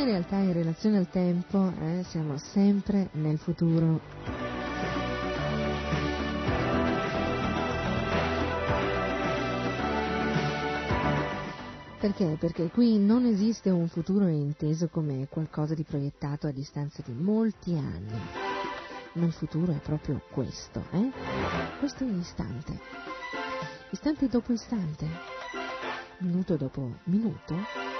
[0.03, 4.01] In realtà in relazione al tempo eh, siamo sempre nel futuro.
[12.01, 12.35] Perché?
[12.38, 17.71] Perché qui non esiste un futuro inteso come qualcosa di proiettato a distanza di molti
[17.77, 18.19] anni.
[19.13, 21.11] Ma il futuro è proprio questo, eh?
[21.80, 22.77] Questo è l'istante.
[23.91, 25.07] Istante dopo istante.
[26.17, 27.92] Minuto dopo minuto.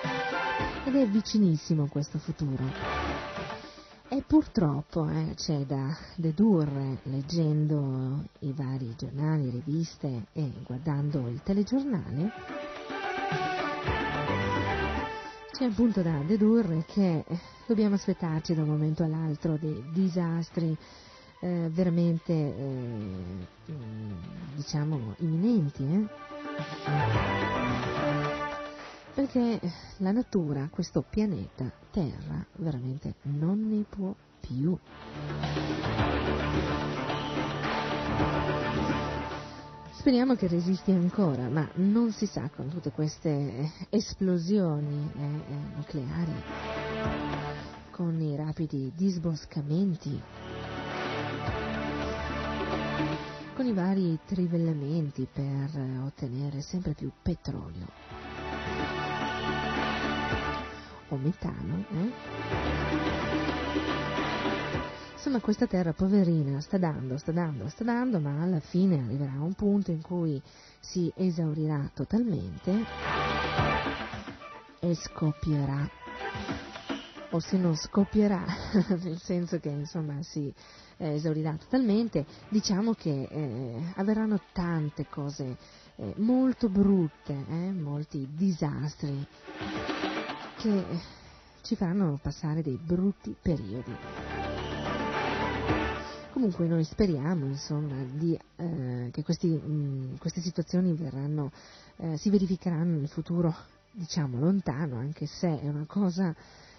[0.86, 2.64] Ed è vicinissimo questo futuro.
[4.10, 12.32] E purtroppo eh, c'è da dedurre, leggendo i vari giornali, riviste e guardando il telegiornale,
[15.52, 17.24] c'è appunto da dedurre che
[17.66, 20.78] dobbiamo aspettarci da un momento all'altro dei disastri
[21.40, 23.76] eh, veramente, eh,
[24.56, 27.63] diciamo, imminenti, eh?
[29.14, 29.60] Perché
[29.98, 34.78] la natura, questo pianeta Terra, veramente non ne può più.
[39.92, 46.44] Speriamo che resisti ancora, ma non si sa con tutte queste esplosioni eh, eh, nucleari,
[47.92, 50.22] con i rapidi disboscamenti,
[53.56, 55.70] con i vari trivellamenti per
[56.04, 58.03] ottenere sempre più petrolio
[61.14, 62.12] o metano, eh?
[65.14, 69.54] Insomma, questa terra poverina sta dando, sta dando, sta dando, ma alla fine arriverà un
[69.54, 70.42] punto in cui
[70.82, 72.84] si esaurirà totalmente
[74.80, 75.90] e scoppierà.
[77.32, 78.44] O se non scoppierà,
[79.02, 80.54] nel senso che insomma si
[80.98, 85.58] eh, esaurirà totalmente, diciamo che eh, avverranno tante cose
[85.96, 89.26] eh, molto brutte, eh, molti disastri
[90.64, 90.86] che
[91.64, 93.94] ci faranno passare dei brutti periodi.
[96.32, 101.52] Comunque noi speriamo insomma, di, eh, che questi, mh, queste situazioni verranno,
[101.98, 103.54] eh, si verificheranno nel futuro
[103.92, 106.34] diciamo lontano, anche se è una cosa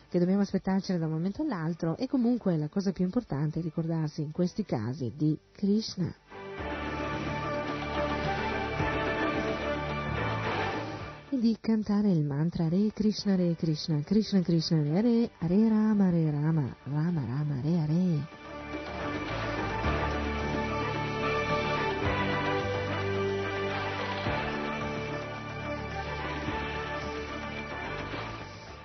[0.08, 4.22] che dobbiamo aspettarcela da un momento all'altro e comunque la cosa più importante è ricordarsi
[4.22, 6.10] in questi casi di Krishna.
[11.38, 16.30] Di cantare il mantra Re Krishna Re Krishna Krishna Krishna Re Re Re Rama Re
[16.30, 18.26] Rama Rama Rama Re Re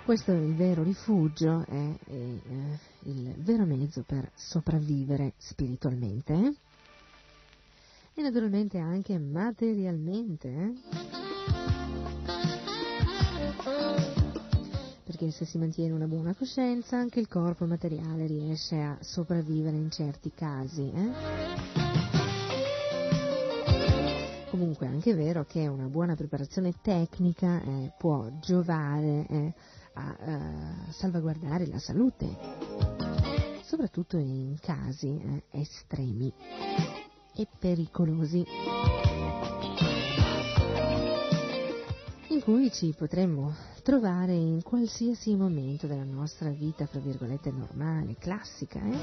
[0.05, 6.55] Questo è il vero rifugio, è, è, è il vero mezzo per sopravvivere spiritualmente eh?
[8.15, 10.47] e naturalmente anche materialmente.
[10.47, 11.08] Eh?
[15.19, 19.91] Perché se si mantiene una buona coscienza anche il corpo materiale riesce a sopravvivere in
[19.91, 20.89] certi casi.
[20.89, 21.11] Eh?
[24.49, 29.53] Comunque è anche vero che una buona preparazione tecnica eh, può giovare eh,
[29.95, 32.37] a eh, salvaguardare la salute,
[33.63, 36.33] soprattutto in casi eh, estremi
[37.35, 38.45] e pericolosi,
[42.39, 43.53] in cui ci potremmo
[43.83, 48.79] trovare in qualsiasi momento della nostra vita, fra virgolette, normale, classica.
[48.79, 48.97] Eh?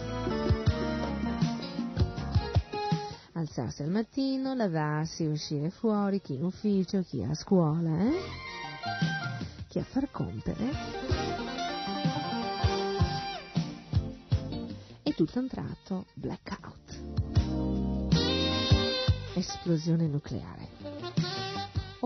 [3.33, 8.15] Alzarsi al mattino, lavarsi, uscire fuori, chi in ufficio, chi a scuola, eh?
[9.69, 10.71] chi a far compere
[15.03, 17.03] e tutto un tratto blackout,
[19.35, 20.96] esplosione nucleare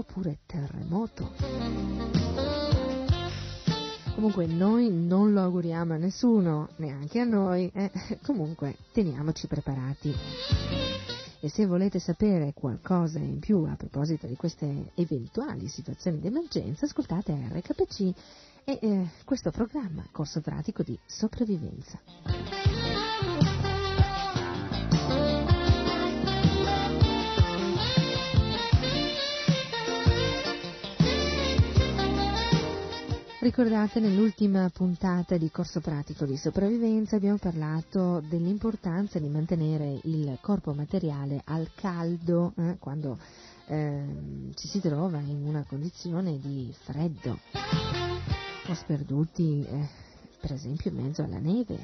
[0.00, 1.32] oppure terremoto.
[4.14, 7.90] Comunque noi non lo auguriamo a nessuno, neanche a noi, eh?
[8.22, 10.14] comunque teniamoci preparati.
[11.42, 16.84] E se volete sapere qualcosa in più a proposito di queste eventuali situazioni di emergenza,
[16.84, 18.00] ascoltate RKC
[18.64, 22.69] e eh, questo programma, corso pratico di sopravvivenza.
[33.40, 40.74] Ricordate nell'ultima puntata di Corso Pratico di Sopravvivenza abbiamo parlato dell'importanza di mantenere il corpo
[40.74, 43.18] materiale al caldo eh, quando
[43.64, 47.38] eh, ci si trova in una condizione di freddo
[48.66, 49.88] o sperduti eh,
[50.38, 51.78] per esempio in mezzo alla neve.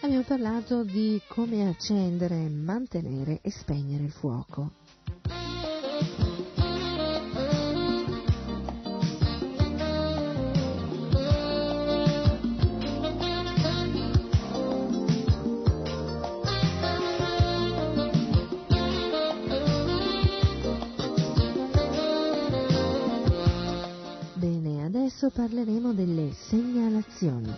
[0.00, 4.84] Abbiamo parlato di come accendere, mantenere e spegnere il fuoco.
[25.36, 27.54] Parleremo delle segnalazioni.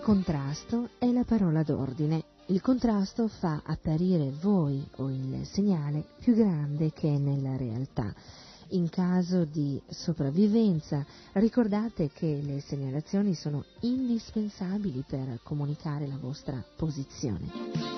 [0.00, 2.24] Contrasto è la parola d'ordine.
[2.46, 8.10] Il contrasto fa apparire voi o il segnale più grande che è nella realtà.
[8.68, 17.93] In caso di sopravvivenza, ricordate che le segnalazioni sono indispensabili per comunicare la vostra posizione.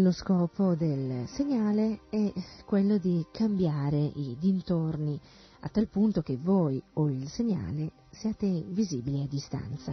[0.00, 2.32] Lo scopo del segnale è
[2.64, 5.18] quello di cambiare i dintorni
[5.60, 9.92] a tal punto che voi o il segnale siate visibili a distanza.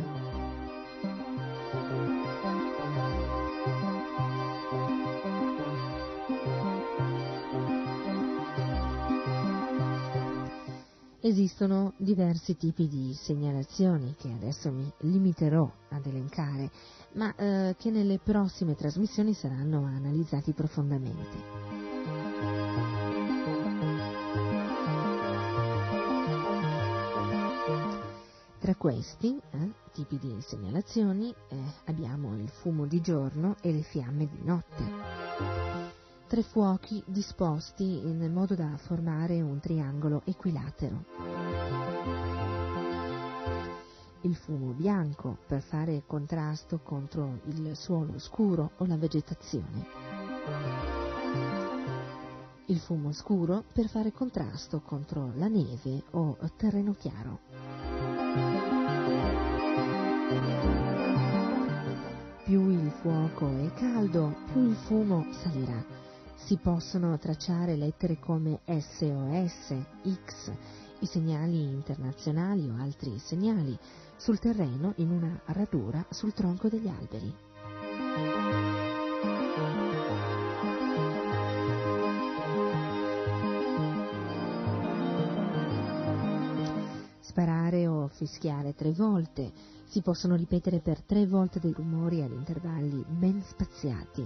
[11.19, 16.69] Esistono diversi tipi di segnalazioni che adesso mi limiterò ad elencare,
[17.15, 21.63] ma eh, che nelle prossime trasmissioni saranno analizzati profondamente.
[28.59, 34.27] Tra questi eh, tipi di segnalazioni eh, abbiamo il fumo di giorno e le fiamme
[34.27, 34.83] di notte.
[36.27, 41.54] Tre fuochi disposti in modo da formare un triangolo equilatero.
[44.25, 49.85] Il fumo bianco per fare contrasto contro il suolo scuro o la vegetazione.
[52.65, 57.39] Il fumo scuro per fare contrasto contro la neve o terreno chiaro.
[62.45, 65.85] Più il fuoco è caldo, più il fumo salirà.
[66.33, 69.75] Si possono tracciare lettere come SOS,
[70.25, 70.51] X,
[71.01, 73.77] i segnali internazionali o altri segnali
[74.17, 77.33] sul terreno in una radura sul tronco degli alberi.
[87.19, 89.51] Sparare o fischiare tre volte,
[89.85, 94.25] si possono ripetere per tre volte dei rumori ad intervalli ben spaziati.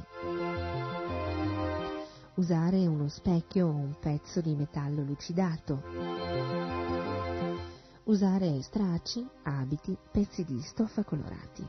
[2.35, 6.58] Usare uno specchio o un pezzo di metallo lucidato.
[8.09, 11.63] Usare stracci, abiti, pezzi di stoffa colorati.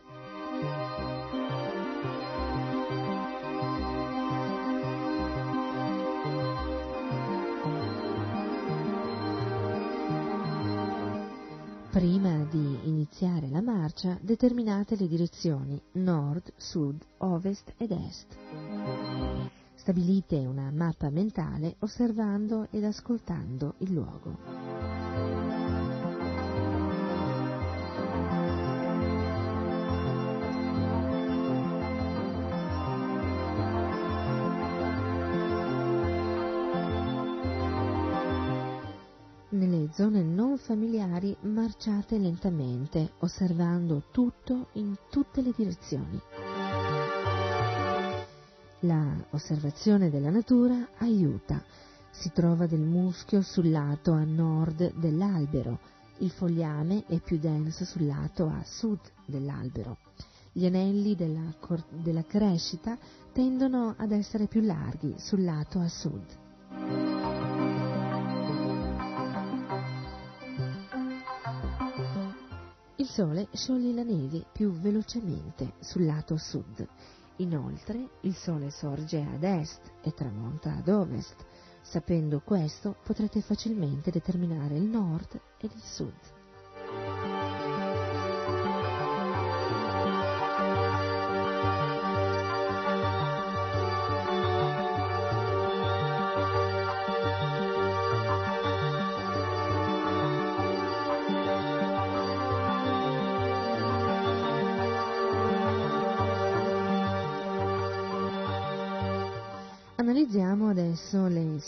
[11.90, 18.34] Prima di iniziare la marcia determinate le direzioni nord, sud, ovest ed est.
[19.74, 25.10] Stabilite una mappa mentale osservando ed ascoltando il luogo.
[39.92, 46.20] Zone non familiari marciate lentamente, osservando tutto in tutte le direzioni.
[48.80, 51.62] La osservazione della natura aiuta.
[52.10, 55.78] Si trova del muschio sul lato a nord dell'albero,
[56.18, 59.98] il fogliame è più denso sul lato a sud dell'albero.
[60.52, 62.98] Gli anelli della, cor- della crescita
[63.32, 67.10] tendono ad essere più larghi sul lato a sud.
[73.11, 76.87] Sole scioglie la neve più velocemente sul lato sud.
[77.39, 81.35] Inoltre il sole sorge ad est e tramonta ad ovest.
[81.82, 86.39] Sapendo questo potrete facilmente determinare il nord ed il sud.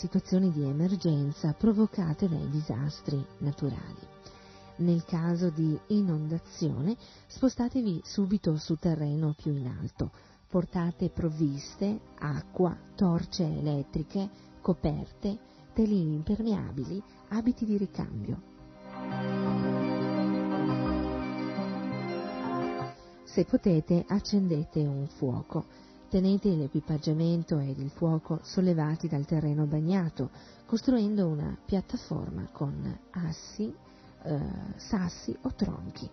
[0.03, 4.05] Situazioni di emergenza provocate dai disastri naturali.
[4.77, 6.97] Nel caso di inondazione,
[7.27, 10.11] spostatevi subito su terreno più in alto.
[10.49, 15.39] Portate provviste, acqua, torce elettriche, coperte,
[15.73, 18.41] teli impermeabili, abiti di ricambio.
[23.23, 25.65] Se potete, accendete un fuoco.
[26.13, 30.29] Tenete l'equipaggiamento ed il fuoco sollevati dal terreno bagnato,
[30.67, 33.73] costruendo una piattaforma con assi,
[34.21, 34.39] eh,
[34.75, 36.07] sassi o tronchi.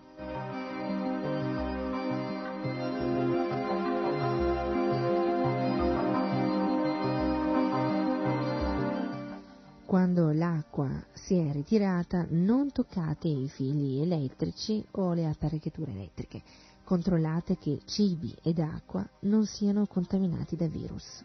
[9.85, 16.43] Quando l'acqua si è ritirata non toccate i fili elettrici o le apparecchiature elettriche.
[16.91, 21.25] Controllate che cibi ed acqua non siano contaminati da virus.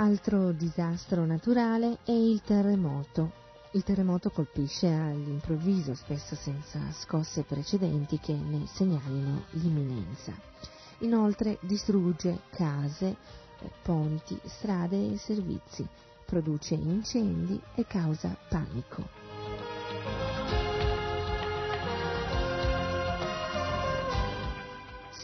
[0.00, 3.32] Altro disastro naturale è il terremoto.
[3.72, 10.32] Il terremoto colpisce all'improvviso, spesso senza scosse precedenti che ne segnalino l'imminenza.
[10.98, 13.16] Inoltre distrugge case,
[13.82, 15.84] ponti, strade e servizi,
[16.24, 19.27] produce incendi e causa panico.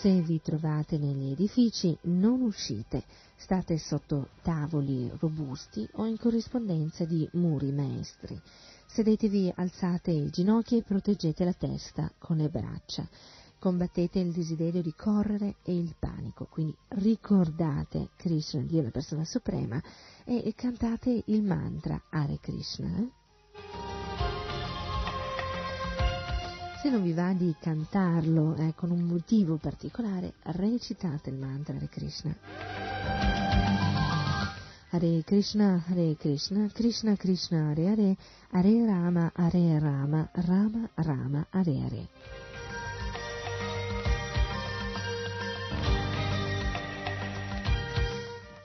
[0.05, 3.05] Se vi trovate negli edifici non uscite,
[3.37, 8.39] state sotto tavoli robusti o in corrispondenza di muri maestri.
[8.85, 13.09] Sedetevi, alzate i ginocchi e proteggete la testa con le braccia.
[13.59, 19.83] Combattete il desiderio di correre e il panico, quindi ricordate Krishna, Dio la persona suprema,
[20.27, 23.09] e cantate il mantra Hare Krishna.
[26.85, 31.89] Se non vi va di cantarlo eh, con un motivo particolare, recitate il mantra Hare
[31.89, 32.37] Krishna.
[34.91, 38.17] Hare Krishna, Hare Krishna, Krishna Krishna, Hare Hare,
[38.51, 42.44] Hare Rama, Hare Rama, Rama Rama, Hare Hare.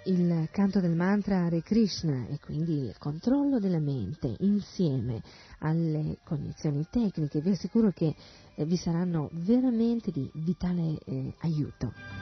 [0.09, 5.21] Il canto del mantra Hare Krishna e quindi il controllo della mente insieme
[5.59, 8.15] alle cognizioni tecniche vi assicuro che
[8.55, 12.18] eh, vi saranno veramente di vitale eh, aiuto.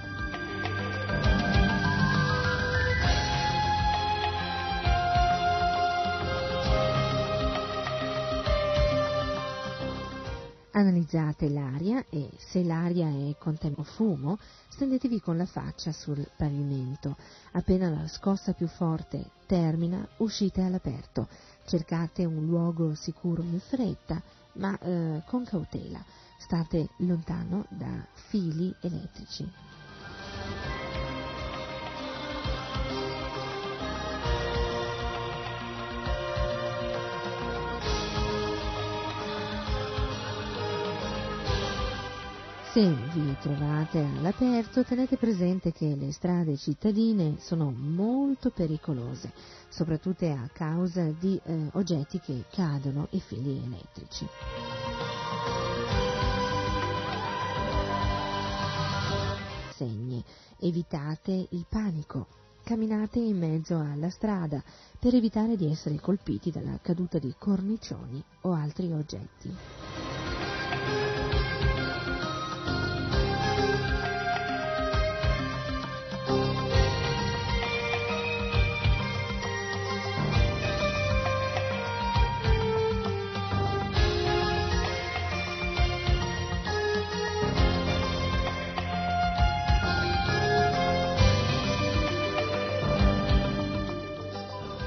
[10.77, 14.37] Analizzate l'aria e se l'aria è con temo fumo,
[14.69, 17.17] stendetevi con la faccia sul pavimento.
[17.53, 21.29] Appena la scossa più forte termina, uscite all'aperto.
[21.65, 24.21] Cercate un luogo sicuro in fretta,
[24.53, 26.05] ma eh, con cautela.
[26.37, 29.51] State lontano da fili elettrici.
[42.77, 49.33] Se vi trovate all'aperto tenete presente che le strade cittadine sono molto pericolose,
[49.67, 54.27] soprattutto a causa di eh, oggetti che cadono e fili elettrici.
[59.73, 60.23] Segni.
[60.59, 62.27] Evitate il panico.
[62.63, 64.63] Camminate in mezzo alla strada
[64.99, 70.06] per evitare di essere colpiti dalla caduta di cornicioni o altri oggetti.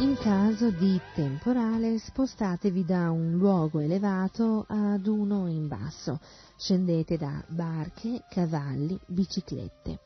[0.01, 6.19] In caso di temporale spostatevi da un luogo elevato ad uno in basso,
[6.57, 9.99] scendete da barche, cavalli, biciclette,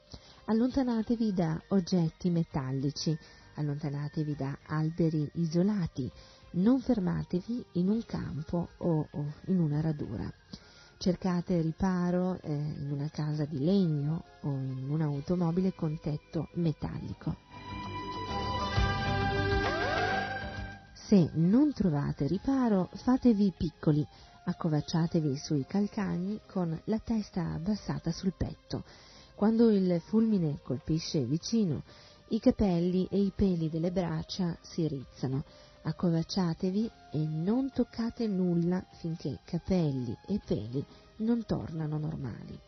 [0.46, 3.16] allontanatevi da oggetti metallici,
[3.54, 6.10] allontanatevi da alberi isolati,
[6.54, 9.06] non fermatevi in un campo o,
[9.46, 10.28] in una radura.
[10.98, 17.43] Cercate riparo eh, in una casa di legno o in un'automobile con tetto metallico.
[21.06, 24.06] Se non trovate riparo, fatevi piccoli,
[24.44, 28.84] accovacciatevi sui calcagni con la testa abbassata sul petto.
[29.34, 31.82] Quando il fulmine colpisce vicino,
[32.28, 35.44] i capelli e i peli delle braccia si rizzano.
[35.82, 40.82] Accovacciatevi e non toccate nulla finché capelli e peli
[41.16, 42.58] non tornano normali.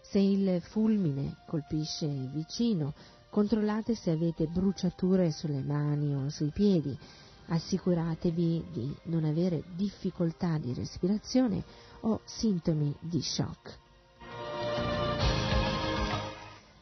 [0.00, 2.94] Se il fulmine colpisce vicino,
[3.28, 6.98] controllate se avete bruciature sulle mani o sui piedi
[7.46, 11.62] assicuratevi di non avere difficoltà di respirazione
[12.00, 13.78] o sintomi di shock.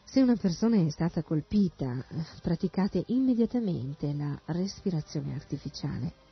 [0.04, 2.04] Se una persona è stata colpita,
[2.40, 6.23] praticate immediatamente la respirazione artificiale.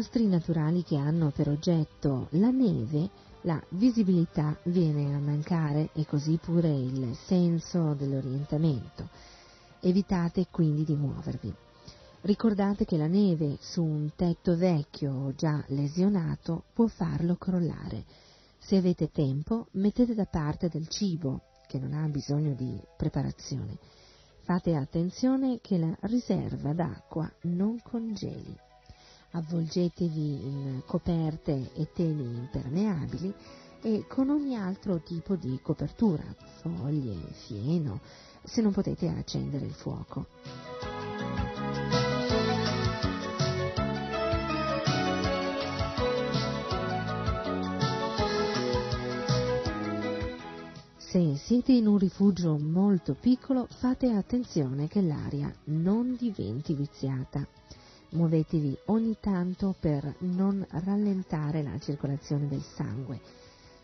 [0.00, 3.10] Disastri naturali che hanno per oggetto la neve,
[3.42, 9.10] la visibilità viene a mancare e così pure il senso dell'orientamento.
[9.80, 11.54] Evitate quindi di muovervi.
[12.22, 18.04] Ricordate che la neve su un tetto vecchio o già lesionato può farlo crollare.
[18.58, 23.76] Se avete tempo, mettete da parte del cibo, che non ha bisogno di preparazione.
[24.44, 28.68] Fate attenzione che la riserva d'acqua non congeli
[29.32, 33.34] avvolgetevi in coperte e teli impermeabili
[33.82, 36.24] e con ogni altro tipo di copertura,
[36.60, 37.16] foglie,
[37.46, 38.00] fieno,
[38.42, 40.26] se non potete accendere il fuoco.
[50.96, 57.44] Se siete in un rifugio molto piccolo, fate attenzione che l'aria non diventi viziata.
[58.12, 63.20] Muovetevi ogni tanto per non rallentare la circolazione del sangue.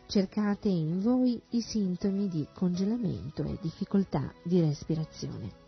[0.07, 5.65] Cercate in voi i sintomi di congelamento e difficoltà di respirazione.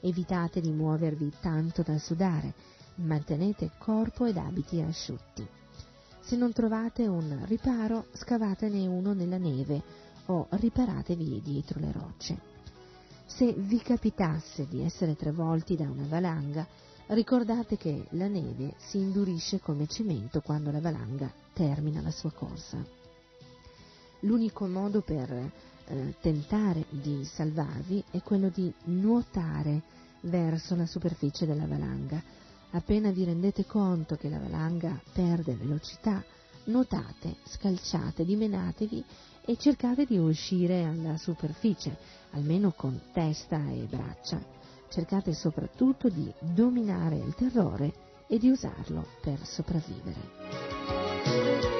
[0.00, 2.54] Evitate di muovervi tanto da sudare,
[2.96, 5.44] mantenete corpo ed abiti asciutti.
[6.20, 9.82] Se non trovate un riparo, scavatene uno nella neve
[10.26, 12.38] o riparatevi dietro le rocce.
[13.26, 16.66] Se vi capitasse di essere travolti da una valanga,
[17.08, 22.84] ricordate che la neve si indurisce come cemento quando la valanga termina la sua corsa.
[24.20, 29.82] L'unico modo per eh, tentare di salvarvi è quello di nuotare
[30.22, 32.20] verso la superficie della valanga.
[32.70, 36.24] Appena vi rendete conto che la valanga perde velocità,
[36.64, 39.04] nuotate, scalciate, dimenatevi
[39.44, 41.96] e cercate di uscire alla superficie,
[42.32, 44.65] almeno con testa e braccia.
[44.88, 47.92] Cercate soprattutto di dominare il terrore
[48.26, 51.75] e di usarlo per sopravvivere.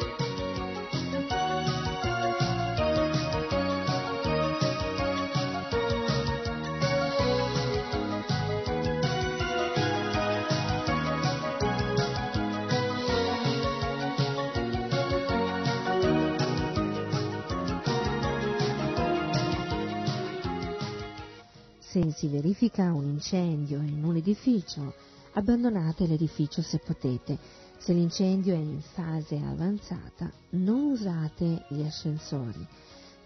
[22.16, 24.94] Si verifica un incendio in un edificio,
[25.34, 27.38] abbandonate l'edificio se potete.
[27.76, 32.66] Se l'incendio è in fase avanzata, non usate gli ascensori.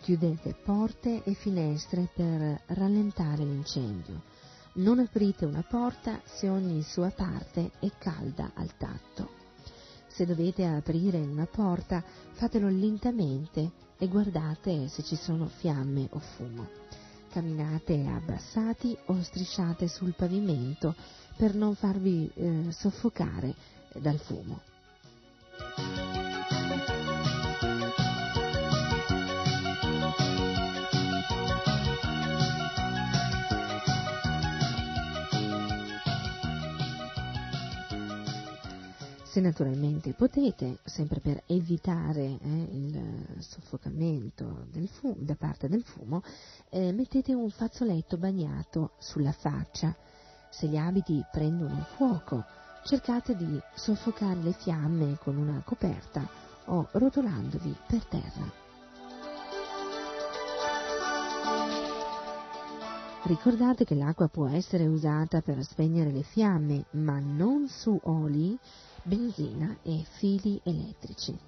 [0.00, 4.22] Chiudete porte e finestre per rallentare l'incendio.
[4.72, 9.30] Non aprite una porta se ogni sua parte è calda al tatto.
[10.08, 12.02] Se dovete aprire una porta,
[12.32, 16.68] fatelo lentamente e guardate se ci sono fiamme o fumo.
[17.30, 20.94] Camminate abbassati o strisciate sul pavimento
[21.36, 23.54] per non farvi eh, soffocare
[23.94, 24.60] dal fumo.
[39.30, 46.20] Se naturalmente potete, sempre per evitare eh, il soffocamento fumo, da parte del fumo,
[46.68, 49.94] eh, mettete un fazzoletto bagnato sulla faccia.
[50.50, 52.44] Se gli abiti prendono fuoco,
[52.82, 56.28] cercate di soffocare le fiamme con una coperta
[56.64, 58.52] o rotolandovi per terra.
[63.22, 68.58] Ricordate che l'acqua può essere usata per spegnere le fiamme, ma non su oli,
[69.02, 71.38] benzina e fili elettrici.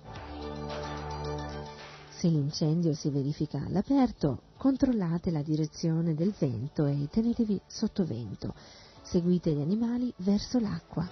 [2.09, 8.55] Se l'incendio si verifica all'aperto, controllate la direzione del vento e tenetevi sotto vento.
[9.03, 11.09] Seguite gli animali verso l'acqua.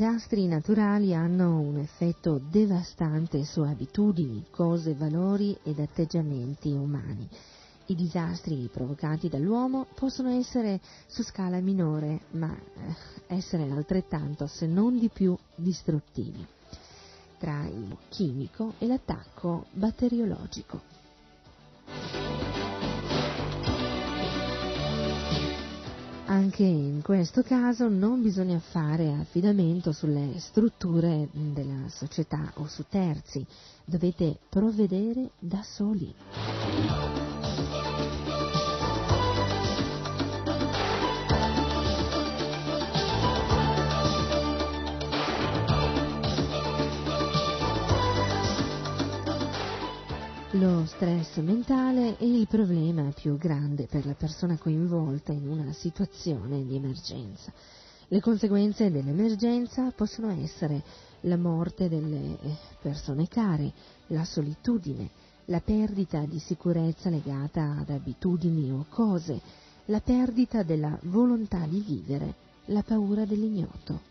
[0.00, 7.28] Disastri naturali hanno un effetto devastante su abitudini, cose, valori ed atteggiamenti umani.
[7.84, 14.98] I disastri provocati dall'uomo possono essere su scala minore, ma eh, essere altrettanto, se non
[14.98, 16.46] di più, distruttivi,
[17.36, 20.80] tra il chimico e l'attacco batteriologico.
[26.40, 33.44] Anche in questo caso non bisogna fare affidamento sulle strutture della società o su terzi,
[33.84, 36.14] dovete provvedere da soli.
[50.70, 56.64] Lo stress mentale è il problema più grande per la persona coinvolta in una situazione
[56.64, 57.52] di emergenza.
[58.06, 60.84] Le conseguenze dell'emergenza possono essere
[61.22, 62.38] la morte delle
[62.80, 63.72] persone care,
[64.08, 65.10] la solitudine,
[65.46, 69.40] la perdita di sicurezza legata ad abitudini o cose,
[69.86, 72.34] la perdita della volontà di vivere,
[72.66, 74.09] la paura dell'ignoto.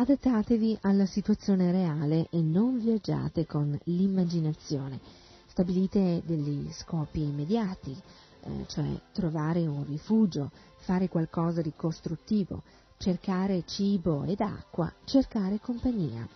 [0.00, 4.98] Adattatevi alla situazione reale e non viaggiate con l'immaginazione.
[5.46, 7.94] Stabilite degli scopi immediati,
[8.40, 12.62] eh, cioè trovare un rifugio, fare qualcosa di costruttivo,
[12.96, 16.26] cercare cibo ed acqua, cercare compagnia.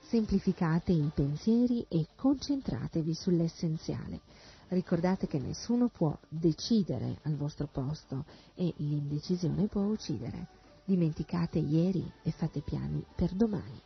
[0.00, 4.20] Semplificate i pensieri e concentratevi sull'essenziale.
[4.68, 8.24] Ricordate che nessuno può decidere al vostro posto
[8.54, 10.62] e l'indecisione può uccidere.
[10.86, 13.80] Dimenticate ieri e fate piani per domani.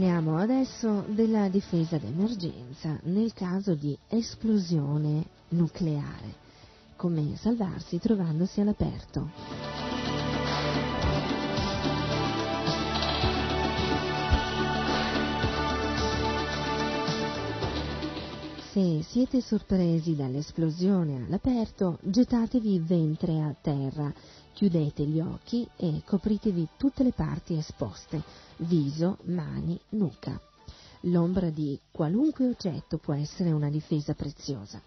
[0.00, 6.36] Parliamo adesso della difesa d'emergenza nel caso di esplosione nucleare.
[6.96, 9.28] Come salvarsi trovandosi all'aperto.
[18.72, 24.10] Se siete sorpresi dall'esplosione all'aperto, gettatevi ventre a terra,
[24.60, 28.22] chiudete gli occhi e copritevi tutte le parti esposte,
[28.58, 30.38] viso, mani, nuca.
[31.04, 34.78] L'ombra di qualunque oggetto può essere una difesa preziosa.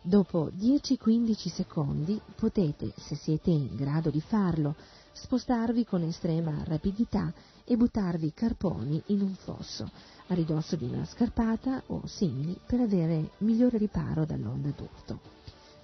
[0.00, 4.76] Dopo 10-15 secondi potete, se siete in grado di farlo,
[5.10, 7.34] spostarvi con estrema rapidità
[7.64, 9.90] e buttarvi carponi in un fosso,
[10.28, 15.18] a ridosso di una scarpata o simili per avere migliore riparo dall'onda d'urto.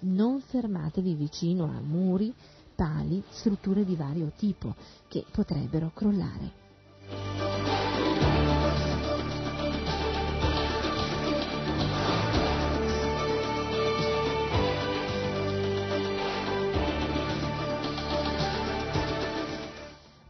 [0.07, 2.33] Non fermatevi vicino a muri,
[2.75, 4.75] pali, strutture di vario tipo
[5.09, 6.63] che potrebbero crollare.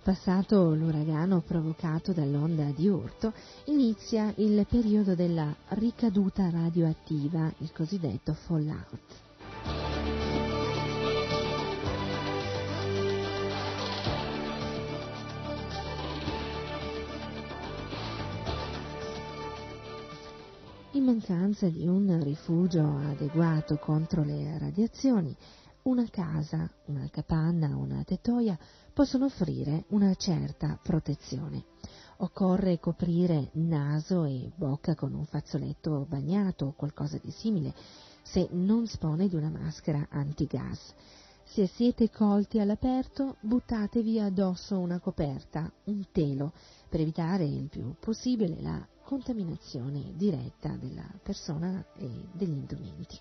[0.04, 3.32] Passato l'uragano provocato dall'onda di urto,
[3.64, 9.23] inizia il periodo della ricaduta radioattiva, il cosiddetto fallout.
[21.04, 25.36] In mancanza di un rifugio adeguato contro le radiazioni,
[25.82, 28.58] una casa, una capanna una tettoia
[28.94, 31.64] possono offrire una certa protezione.
[32.16, 37.74] Occorre coprire naso e bocca con un fazzoletto bagnato o qualcosa di simile,
[38.22, 40.94] se non dispone di una maschera antigas.
[41.44, 46.54] Se siete colti all'aperto, buttatevi addosso una coperta, un telo,
[46.88, 53.20] per evitare il più possibile la contaminazione diretta della persona e degli indumenti.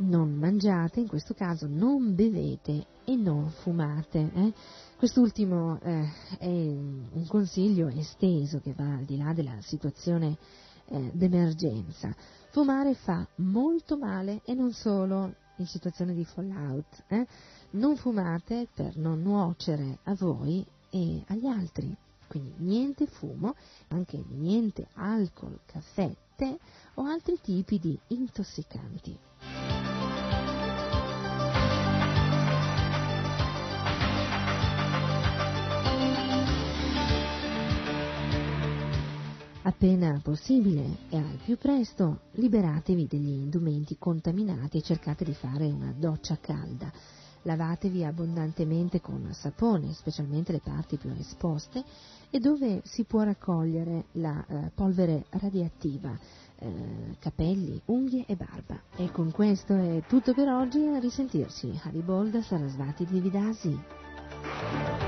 [0.00, 4.30] Non mangiate, in questo caso non bevete e non fumate.
[4.32, 4.52] Eh?
[4.96, 6.08] Quest'ultimo eh,
[6.38, 10.38] è un consiglio esteso che va al di là della situazione
[10.86, 12.14] eh, d'emergenza.
[12.50, 17.04] Fumare fa molto male e non solo in situazione di fallout.
[17.08, 17.26] Eh?
[17.70, 21.94] Non fumate per non nuocere a voi e agli altri.
[22.26, 23.54] Quindi niente fumo,
[23.88, 26.56] anche niente alcol, caffè, tè
[26.94, 29.18] o altri tipi di intossicanti.
[39.62, 45.92] Appena possibile e al più presto liberatevi degli indumenti contaminati e cercate di fare una
[45.94, 46.90] doccia calda.
[47.48, 51.82] Lavatevi abbondantemente con sapone, specialmente le parti più esposte
[52.28, 56.14] e dove si può raccogliere la eh, polvere radioattiva,
[56.58, 58.78] eh, capelli, unghie e barba.
[58.96, 61.80] E con questo è tutto per oggi, a risentirci.
[61.84, 65.07] Haribolda Sarasvati Devidasi.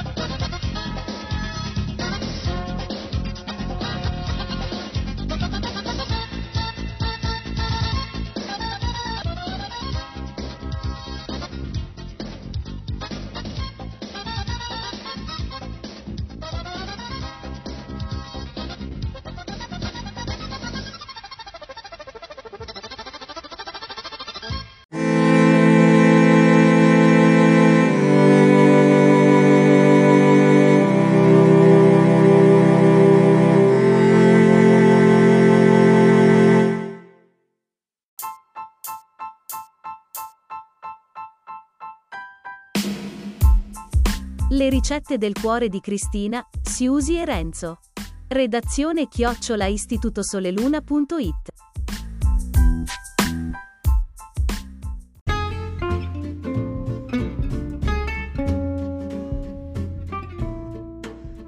[44.81, 47.81] Ricette del cuore di Cristina, Siusi e Renzo.
[48.27, 51.49] Redazione chiocciola istitutosoleluna.it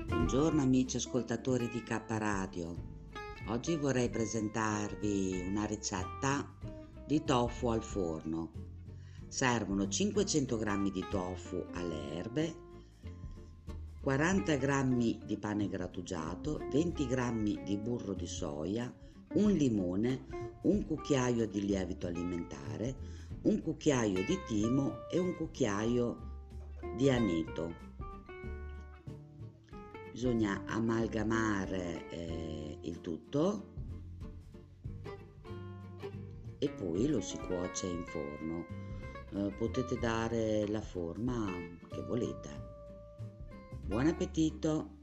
[0.06, 2.76] Buongiorno amici ascoltatori di K Radio.
[3.48, 6.48] Oggi vorrei presentarvi una ricetta
[7.08, 8.52] di tofu al forno.
[9.28, 12.63] Servono 500 g di tofu alle erbe,
[14.04, 18.94] 40 g di pane grattugiato, 20 g di burro di soia,
[19.36, 20.26] un limone,
[20.64, 22.96] un cucchiaio di lievito alimentare,
[23.44, 26.18] un cucchiaio di timo e un cucchiaio
[26.98, 27.74] di aneto.
[30.12, 33.68] Bisogna amalgamare eh, il tutto
[36.60, 38.66] e poi lo si cuoce in forno.
[39.32, 41.50] Eh, potete dare la forma
[41.88, 42.63] che volete
[43.88, 45.03] buon appetito